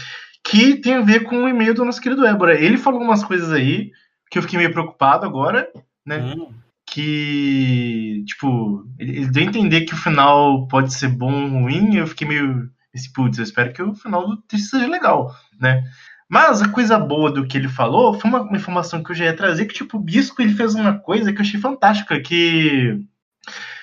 [0.43, 2.59] Que tem a ver com o e-mail do nosso querido Ébora.
[2.61, 3.93] Ele falou umas coisas aí
[4.29, 5.69] que eu fiquei meio preocupado agora,
[6.05, 6.19] né?
[6.19, 6.49] Hum,
[6.89, 11.95] Que, tipo, ele, ele deu a entender que o final pode ser bom ou ruim,
[11.95, 12.69] e eu fiquei meio.
[12.95, 15.85] Esse putz, eu espero que o final do texto seja legal, né?
[16.29, 19.27] Mas a coisa boa do que ele falou foi uma, uma informação que eu já
[19.27, 23.01] ia trazer, que, tipo, o Bisco ele fez uma coisa que eu achei fantástica, que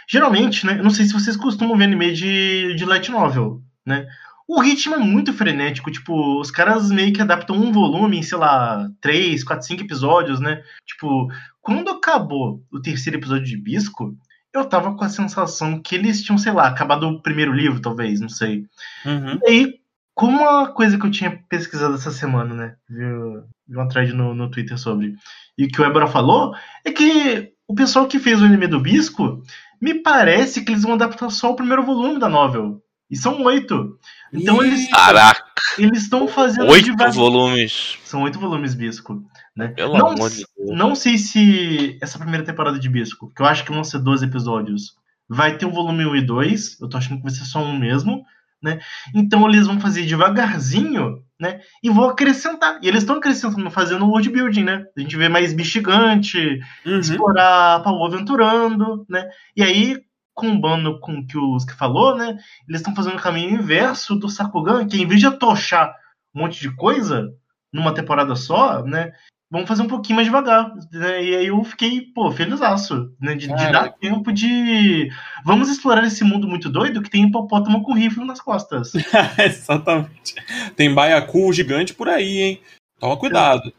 [0.09, 0.77] geralmente, né?
[0.79, 4.05] Eu não sei se vocês costumam ver anime de, de light novel, né?
[4.47, 8.37] O ritmo é muito frenético, tipo, os caras meio que adaptam um volume em, sei
[8.37, 10.61] lá, três, quatro, cinco episódios, né?
[10.85, 11.29] Tipo,
[11.61, 14.13] quando acabou o terceiro episódio de Bisco,
[14.53, 18.19] eu tava com a sensação que eles tinham, sei lá, acabado o primeiro livro, talvez,
[18.19, 18.65] não sei.
[19.05, 19.39] uhum.
[19.43, 19.73] E aí,
[20.15, 22.75] como uma coisa que eu tinha pesquisado essa semana, né?
[22.89, 25.15] Viu, vi uma thread no, no Twitter sobre.
[25.57, 26.55] E que o Ebra falou
[26.85, 29.41] é que o pessoal que fez o anime do Bisco,
[29.81, 32.81] me parece que eles vão adaptar só o primeiro volume da novel.
[33.09, 33.97] E são oito.
[34.31, 35.43] Então Ih, eles Caraca,
[35.77, 37.97] eles estão fazendo oito volumes.
[38.03, 39.23] São oito volumes Bisco.
[39.55, 39.67] Né?
[39.67, 40.77] Pelo não, amor de Deus.
[40.77, 44.25] não sei se essa primeira temporada de Bisco, que eu acho que vão ser 12
[44.25, 44.95] episódios,
[45.29, 46.81] vai ter um volume 1 e 2.
[46.81, 48.23] Eu tô achando que vai ser só um mesmo.
[48.63, 48.79] Né?
[49.13, 51.59] Então eles vão fazer devagarzinho, né?
[51.83, 52.79] E vão acrescentar.
[52.81, 54.85] E eles estão acrescentando, fazendo world building, né?
[54.95, 56.99] A gente vê mais bicho gigante, uhum.
[56.99, 59.29] explorar a Paul aventurando, né?
[59.53, 60.01] E aí,
[60.33, 62.37] combando com o que o Suki falou, né?
[62.67, 65.93] Eles estão fazendo o caminho inverso do Sakugan, que em vez de atochar
[66.33, 67.29] um monte de coisa
[67.71, 69.11] numa temporada só, né?
[69.53, 70.73] Vamos fazer um pouquinho mais devagar.
[70.91, 71.23] Né?
[71.25, 73.35] E aí eu fiquei, pô, felizaço, né?
[73.35, 75.11] De, de dar tempo de.
[75.45, 78.93] Vamos explorar esse mundo muito doido que tem hipopótamo com rifle nas costas.
[79.37, 80.33] Exatamente.
[80.75, 82.61] Tem baiacu gigante por aí, hein?
[82.99, 83.71] Toma cuidado.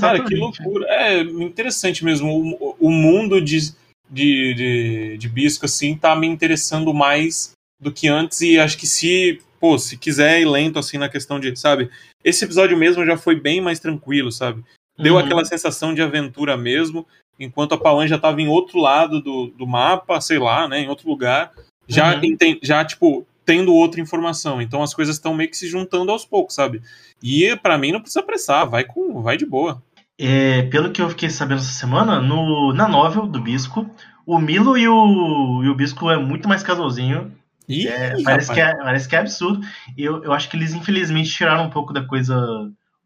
[0.00, 0.34] Cara, que Exatamente.
[0.34, 0.86] loucura.
[0.88, 2.28] É interessante mesmo.
[2.60, 3.72] O, o mundo de,
[4.10, 8.40] de, de, de Bisco, assim, tá me interessando mais do que antes.
[8.40, 11.88] E acho que se, pô, se quiser ir lento, assim, na questão de, sabe?
[12.24, 14.64] Esse episódio mesmo já foi bem mais tranquilo, sabe?
[15.02, 15.20] Deu Uhum.
[15.20, 17.06] aquela sensação de aventura mesmo,
[17.38, 20.80] enquanto a Pawan já tava em outro lado do, do mapa, sei lá, né?
[20.80, 21.50] Em outro lugar.
[21.88, 22.36] Já, Uhum.
[22.62, 24.60] já tipo, tendo outra informação.
[24.62, 26.82] Então as coisas estão meio que se juntando aos poucos, sabe?
[27.22, 29.82] E pra mim não precisa apressar, vai com, vai de boa.
[30.18, 33.88] É, pelo que eu fiquei sabendo essa semana, no, na novel do Bisco,
[34.26, 37.32] o Milo e o, e o Bisco é muito mais casalzinho.
[37.66, 39.66] Ih, É, parece, que é, parece que é absurdo.
[39.96, 42.36] Eu, eu acho que eles, infelizmente, tiraram um pouco da coisa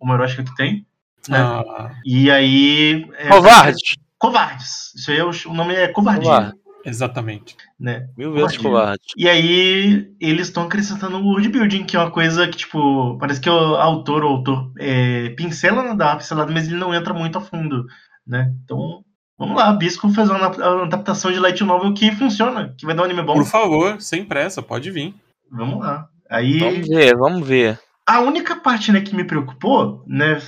[0.00, 0.84] homoerótica que tem.
[1.28, 1.38] Né?
[1.38, 3.06] Ah, E aí.
[3.16, 3.96] é, Covarde.
[4.18, 4.94] Covardes.
[4.94, 6.22] Isso aí é o, o nome é covardia.
[6.24, 6.54] Covarde.
[6.84, 7.56] exatamente.
[7.78, 8.08] Né?
[8.16, 9.02] Mil vezes covarde.
[9.16, 13.40] E aí eles estão acrescentando o world building, que é uma coisa que, tipo, parece
[13.40, 17.36] que o autor, o autor é, pincela, né, dá pincelada, mas ele não entra muito
[17.38, 17.84] a fundo,
[18.26, 18.52] né?
[18.64, 19.02] Então,
[19.38, 23.02] vamos lá, Bisco faz uma, uma adaptação de light novel que funciona, que vai dar
[23.02, 23.34] um anime bom.
[23.34, 25.14] Por favor, sem pressa, pode vir.
[25.50, 26.08] Vamos lá.
[26.30, 26.58] Aí.
[26.58, 27.78] Vamos ver, vamos ver.
[28.06, 30.38] A única parte né, que me preocupou, né,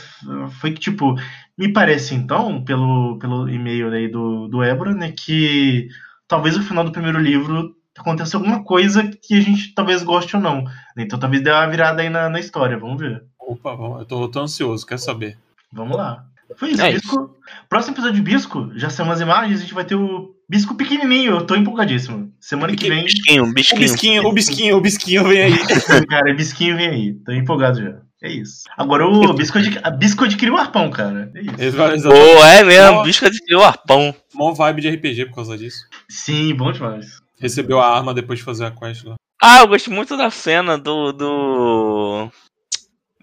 [0.60, 1.14] foi que, tipo,
[1.56, 5.88] me parece então, pelo, pelo e-mail aí do, do Ébora, né, que
[6.28, 10.42] talvez no final do primeiro livro aconteça alguma coisa que a gente talvez goste ou
[10.42, 10.64] não.
[10.96, 13.24] Então talvez dê uma virada aí na, na história, vamos ver.
[13.38, 15.38] Opa, eu tô, tô ansioso, quer saber?
[15.72, 16.26] Vamos lá.
[16.56, 17.34] Foi isso, É Bisco.
[17.68, 21.32] Próximo episódio de Bisco, já são umas imagens, a gente vai ter o Bisco pequenininho,
[21.32, 22.32] eu tô empolgadíssimo.
[22.40, 23.80] Semana que vem, Bisquinho, O bisquinho.
[23.80, 25.52] bisquinho, o bisquinho, o bisquinho vem aí.
[26.08, 27.14] cara, Bisquinho vem aí.
[27.24, 27.96] Tô empolgado já.
[28.22, 28.62] É isso.
[28.76, 29.78] Agora o Bisco, adqu...
[29.98, 31.30] Bisco adquiriu o arpão, cara.
[31.34, 31.76] É isso.
[32.08, 33.02] Pô, é mesmo, Ó.
[33.02, 34.14] bisca de o arpão.
[34.34, 35.78] Mó vibe de RPG por causa disso.
[36.08, 37.20] Sim, bom demais.
[37.38, 39.16] Recebeu a arma depois de fazer a quest lá.
[39.42, 41.12] Ah, eu gosto muito da cena do.
[41.12, 42.30] do...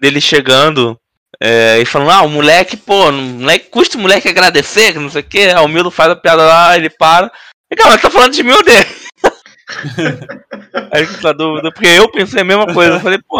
[0.00, 0.96] dele chegando
[1.46, 5.20] é, e falando, ah, o moleque, pô, moleque custa o moleque agradecer, que não sei
[5.20, 5.46] o que.
[5.56, 7.30] O Milo faz a piada lá, ele para.
[7.70, 8.86] E cara, tá falando de ou dele?
[10.90, 12.94] Aí fica a dúvida, porque eu pensei a mesma coisa.
[12.94, 13.36] Eu falei, pô,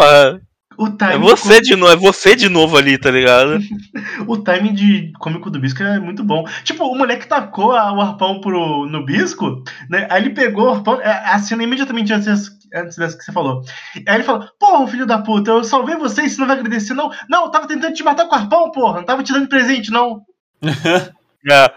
[0.77, 3.59] O timing, você de novo, é você de novo ali, tá ligado?
[4.27, 6.45] o timing de cômico do Bisco é muito bom.
[6.63, 10.07] Tipo, o moleque tacou a- o arpão pro, no Bisco, né?
[10.09, 13.61] Aí ele pegou o arpão, é, a cena imediatamente antes, antes dessa que você falou.
[14.07, 16.93] Aí ele falou, porra, filho da puta, eu salvei você e você não vai agradecer,
[16.93, 17.09] não?
[17.29, 19.91] Não, eu tava tentando te matar com o arpão, porra, não tava te dando presente,
[19.91, 20.21] não.
[21.47, 21.71] É,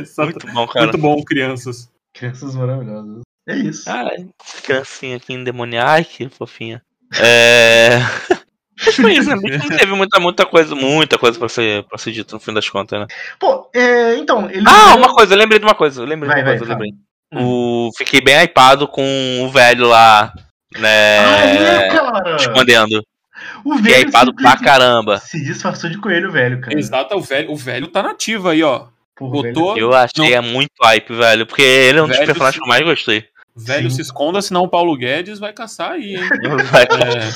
[0.00, 0.30] Exato.
[0.30, 0.84] muito bom, cara.
[0.86, 1.90] Muito bom, crianças.
[2.12, 3.22] Crianças maravilhosas.
[3.48, 3.88] É isso.
[3.88, 6.82] Essa criancinha aqui endemoniada, que fofinha.
[7.18, 7.98] É.
[8.84, 9.36] Mas foi isso, né?
[9.68, 12.68] Não teve muita, muita coisa, muita coisa pra ser, pra ser dito no fim das
[12.68, 13.06] contas, né?
[13.38, 14.64] Pô, é, então, ele.
[14.66, 16.72] Ah, uma coisa, eu lembrei de uma coisa, eu lembrei Vai, de uma vai, coisa,
[16.72, 16.92] lembrei.
[17.36, 17.90] O...
[17.96, 20.32] Fiquei bem hypado com o velho lá,
[20.76, 21.18] né?
[21.18, 22.36] Ah, é, cara!
[22.36, 23.04] escondendo.
[23.64, 25.18] O Fiquei velho hypado pra caramba.
[25.18, 26.78] se disfarçou de coelho, velho, cara.
[26.78, 28.86] Exato, o velho, o velho tá nativo aí, ó.
[29.16, 29.78] Porra, Botou.
[29.78, 32.60] Eu achei é muito hype, velho, porque ele é um dos Velho personagens sim.
[32.60, 33.24] que eu mais gostei.
[33.56, 33.96] Velho, Sim.
[33.96, 36.22] se esconda, senão o Paulo Guedes vai caçar aí, hein?
[36.72, 37.30] Vai- É,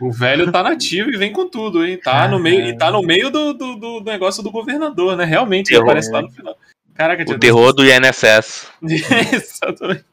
[0.00, 1.98] o velho tá nativo e vem com tudo, hein?
[2.02, 5.24] Tá no meio, e tá no meio do, do, do negócio do governador, né?
[5.24, 5.84] Realmente, ele Terror.
[5.90, 6.56] aparece lá no final.
[6.94, 8.68] Caraca, O terror do INSS.
[9.32, 10.04] Exatamente.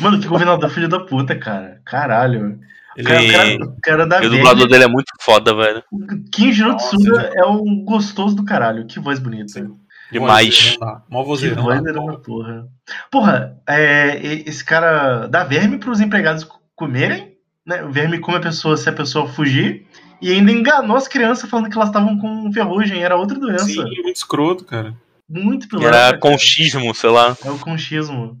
[0.00, 1.80] Mano, que governador filho da puta, cara.
[1.84, 2.58] Caralho.
[2.96, 5.82] Ele Cara, o, cara, o cara da E o dublador dele é muito foda, velho.
[6.30, 8.86] Kinjiro Nossa, Tsuga ele- é um gostoso do caralho.
[8.86, 9.48] Que voz bonita.
[9.48, 9.74] Sim.
[10.12, 10.76] Demais.
[10.80, 11.02] Não dá.
[11.08, 11.62] Mó Que vozeirão.
[11.64, 11.90] voz não dá.
[11.90, 12.66] era da porra.
[13.10, 17.36] Porra, é, e- esse cara dá verme pros empregados co- comerem,
[17.66, 17.82] né?
[17.84, 19.86] O verme come a pessoa se a pessoa fugir.
[20.20, 23.64] E ainda enganou as crianças falando que elas estavam com ferrugem, era outra doença.
[23.64, 24.94] Sim, muito escroto, cara.
[25.28, 25.82] Muito pior.
[25.82, 27.36] Era conchismo, sei lá.
[27.44, 28.38] É o conchismo.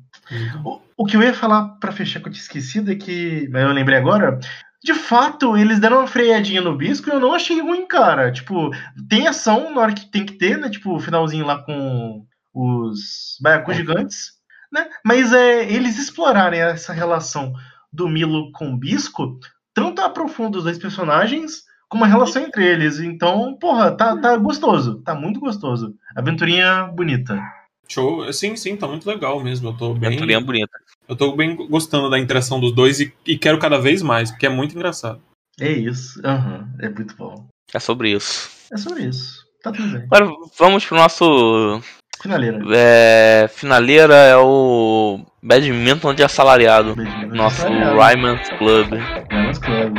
[0.64, 3.48] O, o que eu ia falar pra fechar que eu tinha esquecido é que.
[3.50, 4.38] Mas eu lembrei agora.
[4.82, 8.32] De fato, eles deram uma freadinha no bisco e eu não achei ruim, cara.
[8.32, 8.70] Tipo,
[9.08, 10.68] tem ação na hora que tem que ter, né?
[10.68, 14.32] Tipo, o finalzinho lá com os baiacus gigantes,
[14.72, 14.88] né?
[15.04, 17.52] Mas é, eles explorarem essa relação
[17.92, 19.38] do Milo com o Bisco,
[19.72, 22.98] tanto aprofunda os dois personagens, como a relação entre eles.
[22.98, 25.00] Então, porra, tá, tá gostoso.
[25.02, 25.94] Tá muito gostoso.
[26.16, 27.38] Aventurinha bonita.
[27.88, 28.32] Show.
[28.32, 29.68] Sim, sim, tá muito legal mesmo.
[29.70, 30.08] Eu tô bem.
[30.08, 30.78] Aventurinha bonita.
[31.08, 34.46] Eu tô bem gostando da interação dos dois e, e quero cada vez mais, porque
[34.46, 35.20] é muito engraçado.
[35.60, 36.20] É isso.
[36.24, 37.46] Aham, é muito bom.
[37.74, 38.50] É sobre isso.
[38.72, 39.44] É sobre isso.
[39.62, 40.06] Tá tudo bem.
[40.10, 41.80] Agora vamos pro nosso
[42.20, 42.60] Finaleira.
[42.74, 46.96] é, finaleira, é o Badminton de Assalariado.
[46.96, 47.34] Beijinho.
[47.34, 48.92] Nosso Ryman's Club.
[49.30, 49.96] Ryman's Club.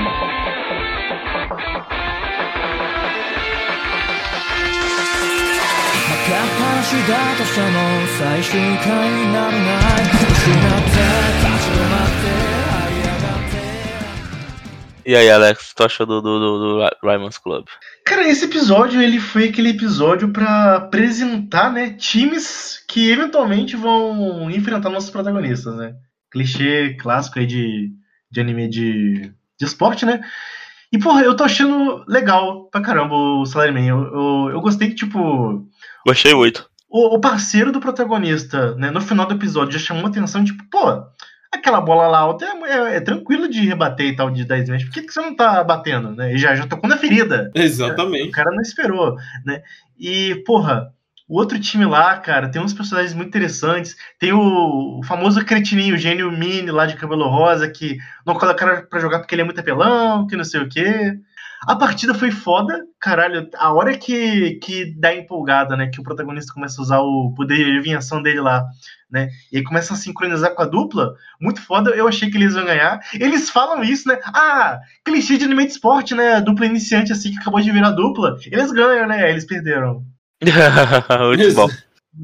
[6.92, 7.66] 話だとしても
[8.18, 17.64] 最終回にならない失って立ち止まって這い上がって E aí, Alex, o que tu achou do, do, do, do Ryman's Club?
[18.04, 24.90] Cara, esse episódio ele foi aquele episódio pra apresentar, né, times que eventualmente vão enfrentar
[24.90, 25.94] nossos protagonistas, né?
[26.30, 27.90] Clichê clássico aí de,
[28.30, 30.20] de anime de, de esporte, né?
[30.92, 33.86] E, porra, eu tô achando legal pra caramba o Salaryman.
[33.86, 35.66] Eu, eu, eu gostei que, tipo,
[36.08, 36.68] Gostei muito.
[36.93, 41.03] o, o parceiro do protagonista, né, no final do episódio, já chamou atenção, tipo, pô,
[41.51, 44.87] aquela bola lá alta é, é- é tranquilo de rebater e tal, de 10 metros.
[44.89, 46.33] Por que, que você não tá batendo, né?
[46.33, 47.51] E já, já tocou na ferida.
[47.55, 48.31] O Exatamente.
[48.31, 49.15] cara não esperou,
[49.45, 49.61] né?
[49.99, 50.93] E, porra,
[51.27, 53.95] o outro time lá, cara, tem uns personagens muito interessantes.
[54.19, 58.85] Tem o, o famoso cretininho, o gênio Mini lá de cabelo rosa, que não colocaram
[58.87, 61.17] pra jogar porque ele é muito apelão, que não sei o quê.
[61.65, 63.49] A partida foi foda, caralho.
[63.55, 65.87] A hora que, que dá empolgada, né?
[65.87, 68.65] Que o protagonista começa a usar o poder de adivinhação dele lá,
[69.09, 69.29] né?
[69.51, 71.15] E aí começa a sincronizar com a dupla.
[71.39, 72.99] Muito foda, eu achei que eles iam ganhar.
[73.13, 74.19] Eles falam isso, né?
[74.25, 76.41] Ah, clichê de anime de esporte, né?
[76.41, 78.37] Dupla iniciante assim que acabou de virar dupla.
[78.45, 79.23] Eles ganham, né?
[79.23, 80.03] Aí Eles perderam.
[80.43, 81.69] muito bom.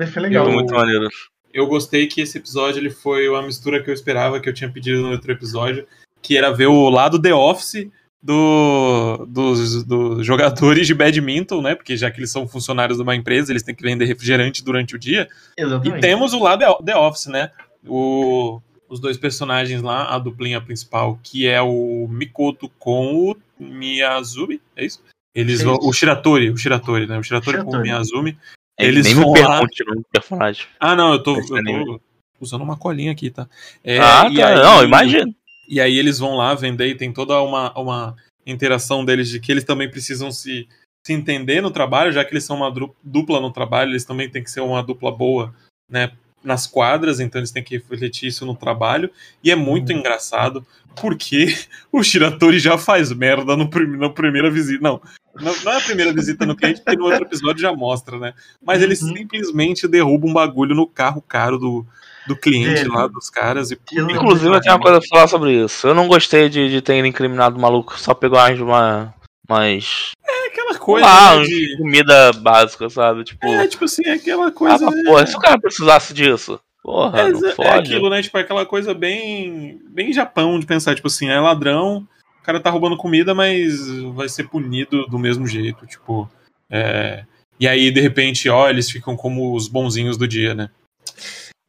[0.08, 0.46] Foi legal.
[0.46, 1.08] Foi muito maneiro.
[1.54, 4.72] Eu gostei que esse episódio ele foi uma mistura que eu esperava, que eu tinha
[4.72, 5.88] pedido no outro episódio.
[6.22, 7.88] que era ver o lado The Office
[8.22, 11.76] do, dos, dos jogadores de badminton, né?
[11.76, 14.96] Porque já que eles são funcionários de uma empresa, eles têm que vender refrigerante durante
[14.96, 15.28] o dia.
[15.58, 15.98] Exatamente.
[15.98, 17.52] E temos o lado The Office, né?
[17.88, 24.62] O, os dois personagens lá, a duplinha principal, que é o Mikoto com o Miyazumi,
[24.76, 25.02] é isso?
[25.34, 27.18] Eles vão, o Shiratori, o Shiratori, né?
[27.18, 27.90] O Shiratori, com o Shiratori.
[27.90, 28.38] Miyazumi.
[28.78, 30.66] É, Eles nem vão me lá- pergunte o nome do personagem.
[30.80, 32.02] Ah, não, eu tô, eu tô
[32.42, 33.48] usando uma colinha aqui, tá?
[33.84, 34.48] É, ah, e tá.
[34.48, 35.34] aí- Não, imagina.
[35.70, 38.16] E aí eles vão lá vender e tem toda uma, uma
[38.46, 40.68] interação deles de que eles também precisam se,
[41.06, 44.44] se entender no trabalho, já que eles são uma dupla no trabalho, eles também têm
[44.44, 45.54] que ser uma dupla boa,
[45.88, 46.12] né?
[46.44, 49.12] Nas quadras, então eles têm que refletir isso no trabalho.
[49.44, 50.66] E é muito engraçado
[51.00, 51.56] porque
[51.92, 54.82] o Shiratori já faz merda no prim na primeira visita.
[54.82, 55.00] Não,
[55.36, 58.34] não, não é a primeira visita no cliente, porque no outro episódio já mostra, né?
[58.66, 59.18] Mas ele Uhum.
[59.18, 61.86] simplesmente derruba um bagulho no carro caro do,
[62.30, 62.94] do cliente Velho.
[62.94, 63.72] lá, dos caras.
[63.72, 65.88] E, Inclusive, eu tenho uma coisa pra falar sobre isso.
[65.88, 69.14] Eu não gostei de, de ter incriminado o maluco, só pegou mais uma.
[69.48, 70.12] Mas.
[70.28, 71.78] É aquela coisa ah, né, de.
[71.78, 73.24] comida básica, sabe?
[73.24, 73.48] Tipo.
[73.48, 74.90] É, tipo assim, é aquela ah, coisa.
[74.90, 75.04] né?
[75.04, 76.60] porra, se o cara precisasse disso.
[76.84, 77.70] Porra, é, não é fode.
[77.70, 78.22] aquilo, né?
[78.22, 79.82] Tipo, é aquela coisa bem.
[79.90, 82.08] bem Japão de pensar, tipo assim, é ladrão,
[82.40, 85.88] o cara tá roubando comida, mas vai ser punido do mesmo jeito.
[85.88, 86.30] Tipo.
[86.70, 87.26] é,
[87.60, 90.70] E aí, de repente, ó, eles ficam como os bonzinhos do dia, né?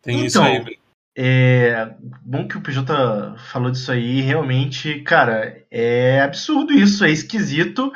[0.03, 0.78] Tem isso Então, aí.
[1.16, 1.90] É
[2.22, 4.20] bom que o PJ falou disso aí.
[4.20, 7.92] Realmente, cara, é absurdo isso, é esquisito.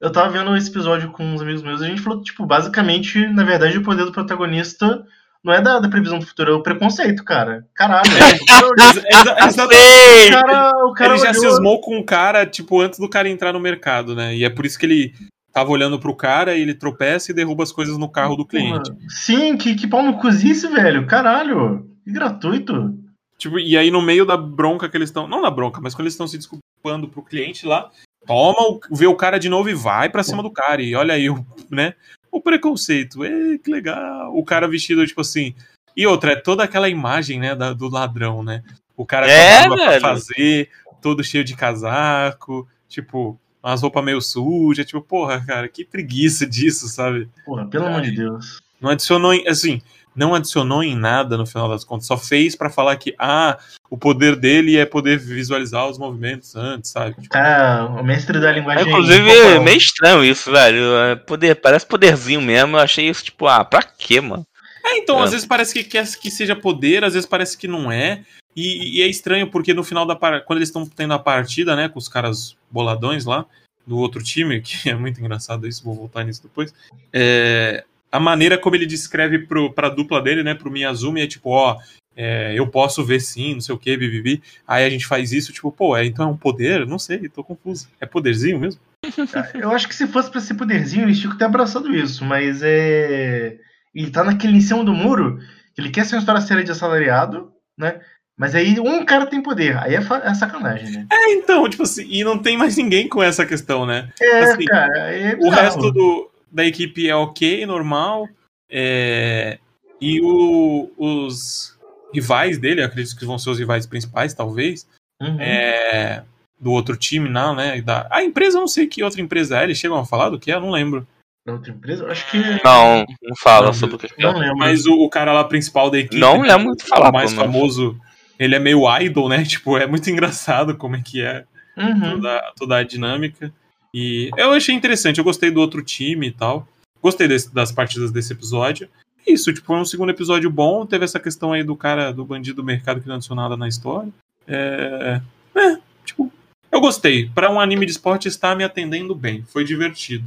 [0.00, 3.26] Eu tava vendo esse episódio com uns amigos meus e a gente falou, tipo, basicamente,
[3.28, 5.04] na verdade, o poder do protagonista
[5.42, 7.64] não é da, da previsão do futuro, é o preconceito, cara.
[7.74, 8.10] Caralho.
[8.10, 9.76] Exa- exatamente.
[9.76, 10.28] Sei!
[10.28, 13.28] o cara, o cara ele já olhou- cismou com o cara, tipo, antes do cara
[13.28, 14.34] entrar no mercado, né?
[14.36, 15.14] E é por isso que ele
[15.56, 18.92] tava olhando pro cara e ele tropeça e derruba as coisas no carro do cliente.
[19.08, 21.06] Sim, que, que pau no cozice, velho.
[21.06, 21.88] Caralho.
[22.04, 22.94] Que gratuito.
[23.38, 25.26] Tipo, e aí no meio da bronca que eles estão.
[25.26, 27.90] Não na bronca, mas quando eles estão se desculpando pro cliente lá,
[28.26, 30.82] toma, o- vê o cara de novo e vai pra cima do cara.
[30.82, 31.94] E olha aí, o, né?
[32.30, 33.24] O preconceito.
[33.24, 34.36] Ê, que legal.
[34.36, 35.54] O cara vestido, tipo assim.
[35.96, 38.62] E outra, é toda aquela imagem, né, da- do ladrão, né?
[38.94, 40.68] O cara É, com a fazer,
[41.00, 43.40] todo cheio de casaco, tipo,
[43.70, 47.28] umas roupas meio sujas, tipo, porra, cara, que preguiça disso, sabe?
[47.44, 48.60] Porra, pelo amor de Deus.
[48.80, 49.80] Não adicionou em, assim,
[50.14, 53.58] não adicionou em nada no final das contas, só fez pra falar que ah,
[53.90, 57.14] o poder dele é poder visualizar os movimentos antes, sabe?
[57.16, 58.86] Tipo, Cara, o mestre da É, linguagem.
[58.88, 60.96] inclusive, é meio estranho isso, velho.
[60.98, 62.76] É poder, parece poderzinho mesmo.
[62.76, 64.46] Eu achei isso, tipo, ah, pra quê, mano?
[64.84, 65.24] É, então, É.
[65.24, 68.22] às vezes parece que quer que seja poder, às vezes parece que não é.
[68.56, 71.88] E, e é estranho porque no final da quando eles estão tendo a partida, né,
[71.88, 73.44] com os caras boladões lá
[73.86, 76.74] do outro time, que é muito engraçado isso, vou voltar nisso depois.
[77.12, 81.50] É, a maneira como ele descreve pro, pra dupla dele, né, pro Miyazumi é tipo,
[81.50, 81.78] ó,
[82.16, 84.42] é, eu posso ver sim, não sei o que, bibibi.
[84.66, 86.86] Aí a gente faz isso, tipo, pô, é, então é um poder?
[86.86, 87.88] Não sei, tô confuso.
[88.00, 88.80] É poderzinho mesmo?
[89.54, 93.58] Eu acho que se fosse pra ser poderzinho, eles tinham ter abraçado isso, mas é.
[93.94, 95.38] Ele tá naquele em cima do muro,
[95.76, 98.00] ele quer ser uma história séria de assalariado, né?
[98.38, 101.06] Mas aí um cara tem poder, aí é, é sacanagem, né?
[101.10, 104.10] É, então, tipo assim, e não tem mais ninguém com essa questão, né?
[104.20, 108.28] É, Assim, cara, é O resto do, da equipe é ok, normal.
[108.70, 109.58] é,
[110.00, 111.78] e o- os
[112.12, 114.86] rivais dele, eu acredito que vão ser os rivais principais, talvez,
[115.22, 115.40] Uhum.
[115.40, 116.22] é,
[116.60, 117.80] do outro time, não, né?
[117.80, 120.38] Da, a empresa, eu não sei que outra empresa é, eles chegam a falar do
[120.38, 121.06] que é, eu não lembro.
[121.46, 122.06] Da outra empresa?
[122.10, 122.38] Acho que.
[122.64, 124.22] Não, não fala Não, sobre o que é.
[124.22, 124.56] Não lembro.
[124.58, 127.98] Mas o, o cara lá principal da equipe, Não lembro muito falar, o mais famoso,
[128.38, 129.42] ele é meio idol, né?
[129.46, 131.44] Tipo, é muito engraçado como é que é
[131.76, 132.12] Uhum.
[132.12, 133.52] toda, toda a dinâmica.
[133.92, 136.66] E eu achei interessante, eu gostei do outro time e tal.
[137.02, 138.88] Gostei desse- das partidas desse episódio.
[139.26, 140.86] Isso, tipo, foi um segundo episódio bom.
[140.86, 143.68] Teve essa questão aí do cara, do bandido do mercado que não adicionou nada na
[143.68, 144.08] história.
[144.46, 145.20] É.
[145.54, 146.32] É, tipo,
[146.70, 147.28] eu gostei.
[147.34, 149.44] Pra um anime de esporte está me atendendo bem.
[149.52, 150.24] Foi divertido.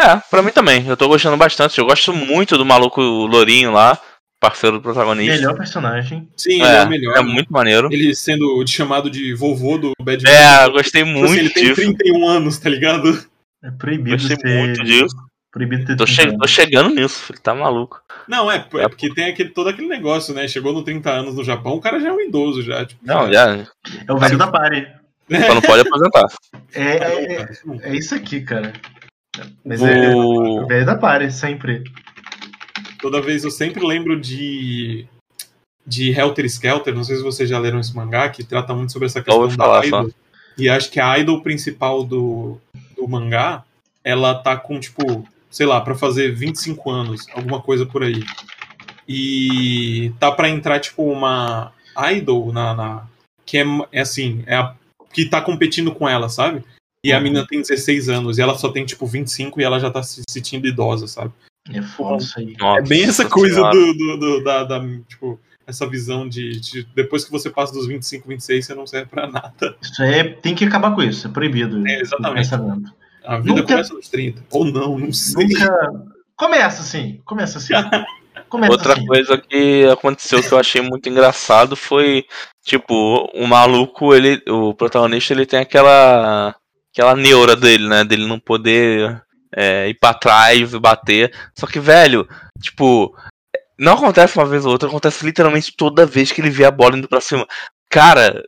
[0.00, 0.86] É, pra mim também.
[0.86, 1.78] Eu tô gostando bastante.
[1.78, 3.98] Eu gosto muito do maluco Lourinho lá,
[4.40, 5.34] parceiro do protagonista.
[5.36, 6.28] Melhor personagem.
[6.36, 7.16] Sim, é, ele é o melhor.
[7.16, 7.28] é né?
[7.32, 7.88] muito maneiro.
[7.92, 10.30] Ele sendo chamado de vovô do Badminton.
[10.30, 11.74] É, eu gostei Tipo assim, muito ele tem disso.
[11.94, 13.26] 31 anos, tá ligado?
[13.62, 14.58] É proibido Gostei ter.
[14.58, 15.16] muito disso.
[15.50, 16.38] Proibido ter Tô, 30 che- anos.
[16.40, 17.40] tô chegando nisso, filho.
[17.40, 18.00] Tá maluco.
[18.28, 20.46] Não, é, é porque tem aquele, todo aquele negócio, né?
[20.46, 22.84] Chegou no 30 anos no Japão, o cara já é um idoso já.
[22.84, 23.66] Tipo, Não, já.
[24.06, 24.86] É o velho da party.
[25.30, 26.26] Só não pode aposentar.
[26.74, 27.48] É, é, é,
[27.82, 28.72] é isso aqui, cara.
[29.64, 31.82] Mas é O- o velho da party, sempre.
[33.00, 35.06] Toda vez eu sempre lembro de
[35.86, 39.06] de Helter Skelter, não sei se vocês já leram esse mangá, que trata muito sobre
[39.06, 40.10] essa questão ouvi da falar, idol.
[40.58, 42.60] E acho que a idol principal do,
[42.94, 43.64] do mangá,
[44.04, 48.22] ela tá com, tipo, sei lá, pra fazer 25 anos, alguma coisa por aí.
[49.08, 51.72] E tá pra entrar, tipo, uma
[52.12, 53.06] idol na, na-
[53.46, 54.74] que é, é assim, é a,
[55.14, 56.62] que tá competindo com ela, sabe?
[57.02, 57.22] E a Uhum.
[57.22, 60.22] menina tem 16 anos e ela só tem, tipo, 25 e ela já tá se
[60.28, 61.32] sentindo idosa, sabe?
[61.72, 62.56] É foda isso aí.
[62.58, 63.74] Nossa É bem essa coisa Senhora.
[63.76, 67.86] do, do- do- da, da, tipo, essa visão de, de depois que você passa dos
[67.86, 69.76] 25, 26, você não serve pra nada.
[69.82, 71.86] Isso é, tem que acabar com isso, é proibido.
[71.86, 72.48] É, exatamente.
[73.24, 74.42] A vida Nunca- começa nos 30.
[74.50, 75.46] Ou não, não sei.
[75.46, 75.92] Nunca.
[76.36, 77.74] Começa assim, começa assim.
[78.48, 79.04] Começa Outra assim.
[79.04, 82.24] coisa que aconteceu que eu achei muito engraçado foi,
[82.64, 82.94] tipo,
[83.34, 86.54] o maluco, ele, o protagonista, ele tem aquela
[86.94, 89.20] aquela neura dele, né, dele não poder
[89.54, 91.32] é, ir pra trás e bater.
[91.54, 92.28] Só que, velho,
[92.60, 93.14] tipo,
[93.78, 96.96] não acontece uma vez ou outra, acontece literalmente toda vez que ele vê a bola
[96.96, 97.46] indo pra cima.
[97.90, 98.42] Cara,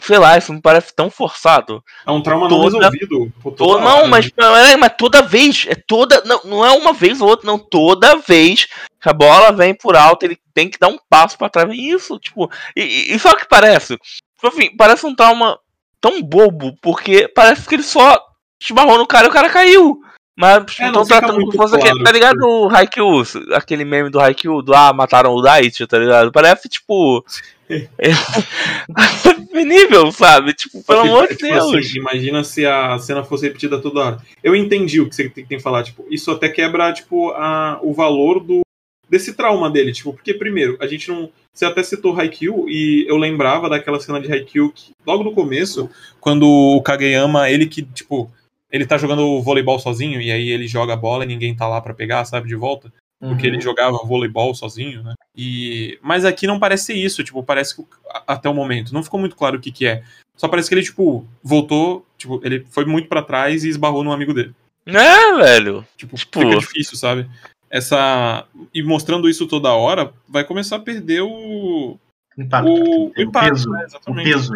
[0.00, 1.82] sei lá, isso me parece tão forçado.
[2.06, 3.32] É um trauma não Toda- resolvido.
[3.56, 4.32] Toda não, hora, mas, né?
[4.36, 7.58] não, é, mas toda vez, é toda, não, não é uma vez ou outra, não,
[7.58, 8.66] toda vez
[9.00, 11.74] que a bola vem por alto, ele tem que dar um passo pra trás, é
[11.74, 13.96] isso, tipo, e, e, o que parece?
[13.96, 15.58] Tipo assim, parece um trauma
[16.00, 18.18] tão bobo, porque parece que ele só
[18.60, 20.00] esbarrou no cara e o cara caiu.
[20.36, 23.22] Mas É, estão tratando como muito se fosse aquele, claro, tá ligado o Haikyuu,
[23.52, 26.32] aquele meme do Haikyuu, do ah, mataram o Daichi, tá ligado?
[26.32, 27.24] Parece, tipo,
[27.98, 30.52] é nível, sabe?
[30.54, 31.74] Tipo, pelo Tipo, amor de tipo Deus.
[31.74, 34.18] assim, imagina se a cena fosse repetida toda hora.
[34.42, 37.78] Eu entendi o que você tem, tem que falar, tipo, isso até quebra, tipo, a,
[37.82, 38.62] o valor do
[39.08, 43.16] desse trauma dele, tipo, porque primeiro, a gente não, você até citou Haikyuu e eu
[43.16, 48.30] lembrava daquela cena de Haikyuu que logo no começo, quando o Kageyama, ele que, tipo,
[48.74, 51.80] ele tá jogando voleibol sozinho e aí ele joga a bola e ninguém tá lá
[51.80, 53.54] pra pegar, sabe, de volta porque Uhum.
[53.54, 55.14] ele jogava voleibol sozinho, né?
[55.36, 57.88] E mas aqui não parece ser isso, tipo, parece que o-
[58.26, 60.02] até o momento não ficou muito claro o que que é.
[60.36, 64.12] Só parece que ele tipo voltou, tipo, ele foi muito pra trás e esbarrou num
[64.12, 64.52] amigo dele.
[64.86, 65.86] É, velho.
[65.96, 67.26] Tipo, Tipo- fica difícil, sabe?
[67.70, 68.44] Essa
[68.74, 71.96] e mostrando isso toda hora, vai começar a perder o
[72.36, 72.68] Impacto.
[72.68, 73.70] o, o impacto, peso.
[73.70, 73.84] né?
[73.86, 74.24] Exatamente.
[74.30, 74.52] peso.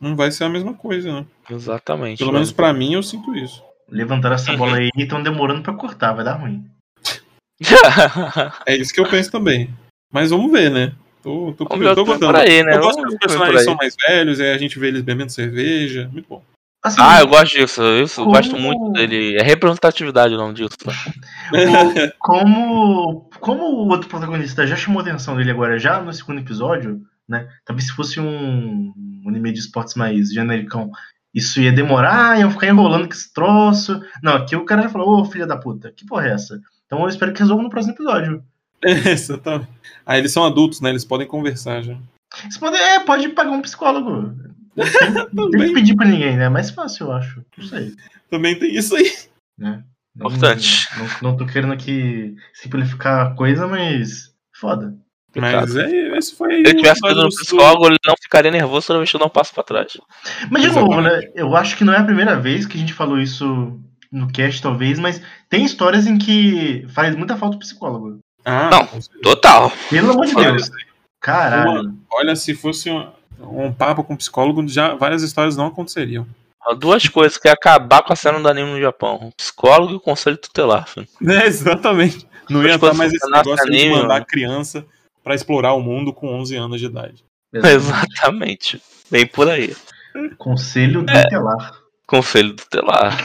[0.00, 1.26] Não vai ser a mesma coisa, né?
[1.50, 2.18] Exatamente.
[2.18, 2.40] Pelo velho.
[2.40, 3.62] menos pra mim eu sinto isso.
[3.88, 6.64] Levantaram essa bola aí e estão demorando pra cortar, vai dar ruim.
[8.66, 9.68] É isso que eu penso também.
[10.12, 10.92] Mas vamos ver, né?
[11.22, 12.36] Tô, tô, Vamos tô gostando.
[12.38, 12.76] aí, né?
[12.76, 15.30] Eu gosto Vamos que os personagens são mais velhos, aí a gente vê eles bebendo
[15.30, 16.08] cerveja.
[16.10, 16.42] Muito bom.
[16.82, 17.82] Assim, ah, eu gosto disso.
[18.02, 19.36] Isso, eu Como- gosto muito dele.
[19.36, 20.70] É representatividade o nome disso.
[22.18, 27.02] como, como o outro protagonista já chamou a atenção dele agora, já no segundo episódio,
[27.30, 27.48] né?
[27.64, 30.90] Talvez se fosse um, um anime de esportes mais genericão,
[31.32, 34.02] isso ia demorar, iam ficar enrolando com esse troço.
[34.22, 36.60] Não, aqui o cara já falou, ô filha da puta, que porra é essa?
[36.86, 38.42] Então eu espero que resolva no próximo episódio.
[38.82, 39.68] Exatamente.
[40.04, 40.90] Ah, eles são adultos, né?
[40.90, 41.96] Eles podem conversar já.
[42.48, 44.34] Você pode, é, pode pagar um psicólogo.
[45.32, 46.44] Não tem, não que pedir pra ninguém, né?
[46.44, 47.44] É mais fácil, eu acho.
[47.58, 47.92] Não sei.
[48.30, 49.12] Também tem isso aí.
[49.58, 49.82] Né?
[50.14, 50.86] Não- Importante.
[50.96, 54.96] Não, não tô querendo aqui simplificar a coisa, mas foda.
[55.36, 56.62] Mas é, esse foi aí.
[56.64, 59.16] Se ele tivesse ido episódio no do- psicólogo, ele não ficaria nervoso toda vez que
[59.16, 59.96] eu dou um passo pra trás.
[60.50, 61.20] Mas de novo, né?
[61.34, 63.78] Eu acho que não é a primeira vez que a gente falou isso
[64.10, 68.18] no cast, talvez, mas tem histórias em que faz muita falta o psicólogo.
[68.44, 68.88] Ah, Não.
[69.22, 69.70] Total.
[69.88, 70.68] Pelo amor de Deus.
[71.20, 71.94] Caralho.
[72.12, 73.06] Olha, se fosse um,
[73.40, 76.26] um papo com psicólogo, já várias histórias não aconteceriam.
[76.78, 79.96] Duas coisas que é acabar com a cena do anime no Japão: o psicólogo e
[79.96, 80.86] o conselho tutelar.
[80.88, 81.06] filho.
[81.28, 82.26] É, exatamente.
[82.48, 84.26] Não ia estar mais esse negócio de ali, mandar mano.
[84.26, 84.84] criança
[85.22, 87.24] pra explorar o mundo com 11 anos de idade.
[87.52, 88.80] Exatamente.
[89.10, 89.74] Bem por aí.
[90.38, 91.22] Conselho É.
[91.22, 91.80] tutelar.
[92.06, 93.24] Conselho tutelar.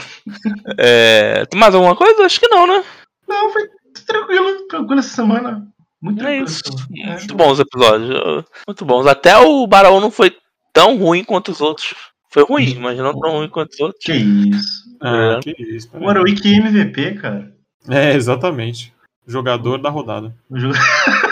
[0.78, 2.24] É, tem mais alguma coisa?
[2.24, 2.84] Acho que não, né?
[3.28, 3.68] Não, foi
[4.06, 5.66] tranquilo, tranquilo essa semana.
[6.00, 6.44] Muito É tranquilo.
[6.46, 6.60] isso.
[6.64, 7.18] semana.
[7.18, 8.44] Muito bons os episódios.
[8.66, 9.06] Muito bons.
[9.06, 10.36] Até o Baraú não foi
[10.72, 11.94] tão ruim quanto os outros.
[12.30, 14.04] Foi ruim, mas não tão ruim quanto os outros.
[14.04, 14.84] Que isso.
[15.00, 15.40] Ah, É.
[15.40, 15.88] que isso.
[15.94, 17.52] O Warwick MVP, cara.
[17.88, 18.92] É, exatamente.
[19.26, 20.34] Jogador da rodada.
[20.48, 20.74] O jogo.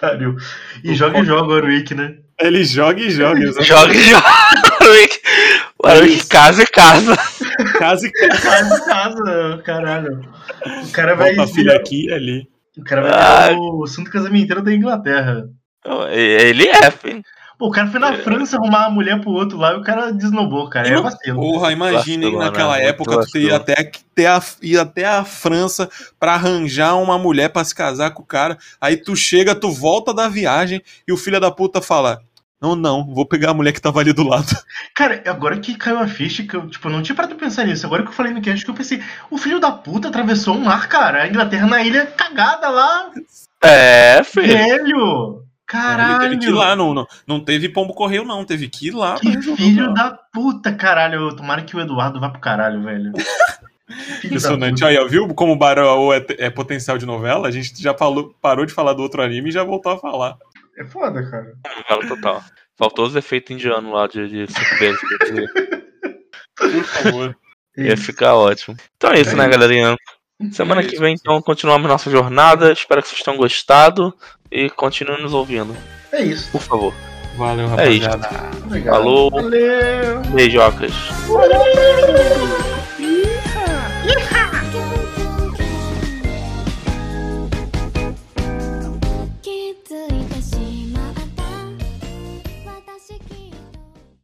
[0.00, 0.36] pariu.
[0.84, 2.14] E joga e joga o Warwick, né?
[2.40, 3.40] Ele joga e joga.
[3.40, 3.68] exatamente.
[3.68, 4.24] Joga e joga.
[4.80, 5.20] Warwick-
[5.84, 6.28] Warwick Isso.
[6.28, 7.16] casa e casa.
[7.78, 8.40] Casa e casa.
[8.40, 10.20] Casa, casa, caralho.
[10.86, 11.34] O cara vai.
[11.34, 12.46] Bota a filha aqui e ali.
[12.76, 13.56] O cara vai Ah.
[13.58, 15.44] o assunto casamenteiro da Inglaterra.
[16.10, 17.22] Ele é, filho.
[17.58, 20.12] Pô, o cara foi na França arrumar uma mulher pro outro lá e o cara
[20.12, 20.88] desnobou, cara.
[20.88, 21.40] É vacilo.
[21.40, 22.86] Porra, imagina naquela né?
[22.86, 23.74] época tu ia até,
[24.28, 25.90] a, ir até a França
[26.20, 28.56] pra arranjar uma mulher pra se casar com o cara.
[28.80, 32.20] Aí tu chega, tu volta da viagem e o filho da puta fala:
[32.62, 34.56] Não, não, vou pegar a mulher que tava ali do lado.
[34.94, 37.84] Cara, agora que caiu a ficha, que eu, tipo, não tinha parado pra pensar nisso.
[37.84, 39.02] Agora que eu falei no cast, que eu pensei,
[39.32, 41.24] o filho da puta atravessou um mar, cara.
[41.24, 43.10] A Inglaterra na ilha cagada lá.
[43.64, 44.46] É, filho.
[44.46, 45.47] Velho!
[45.68, 46.22] Caralho!
[46.22, 48.42] Ele teve que ir lá, não, não, não teve pombo correio, não.
[48.42, 49.20] Teve que ir lá.
[49.20, 51.36] Que filho da puta, caralho.
[51.36, 53.12] Tomara que o Eduardo vá pro caralho, velho.
[54.24, 54.82] Impressionante.
[54.82, 57.48] Aí, ó, viu como o Barão é, é, potencial de novela?
[57.48, 60.36] A gente já falou, parou de falar do outro anime e já voltou a falar.
[60.78, 61.52] É foda, cara.
[61.76, 62.44] Novela total.
[62.76, 64.98] Faltou os efeitos indianos lá de, de surpresa.
[66.56, 67.36] Por favor.
[67.76, 68.74] Ia ficar ótimo.
[68.96, 69.96] Então é isso, né, é galerinha?
[70.52, 72.72] Semana que vem, então, continuamos nossa jornada.
[72.72, 74.14] Espero que vocês tenham gostado
[74.50, 75.76] e continue nos ouvindo.
[76.12, 76.50] É isso.
[76.50, 76.94] Por favor.
[77.36, 78.26] Valeu, rapaziada.
[78.26, 78.64] É isso.
[78.66, 78.94] Obrigado.
[78.94, 79.30] Falou.
[79.30, 80.20] Valeu.
[80.32, 80.92] Beijocas.
[81.26, 82.67] Valeu.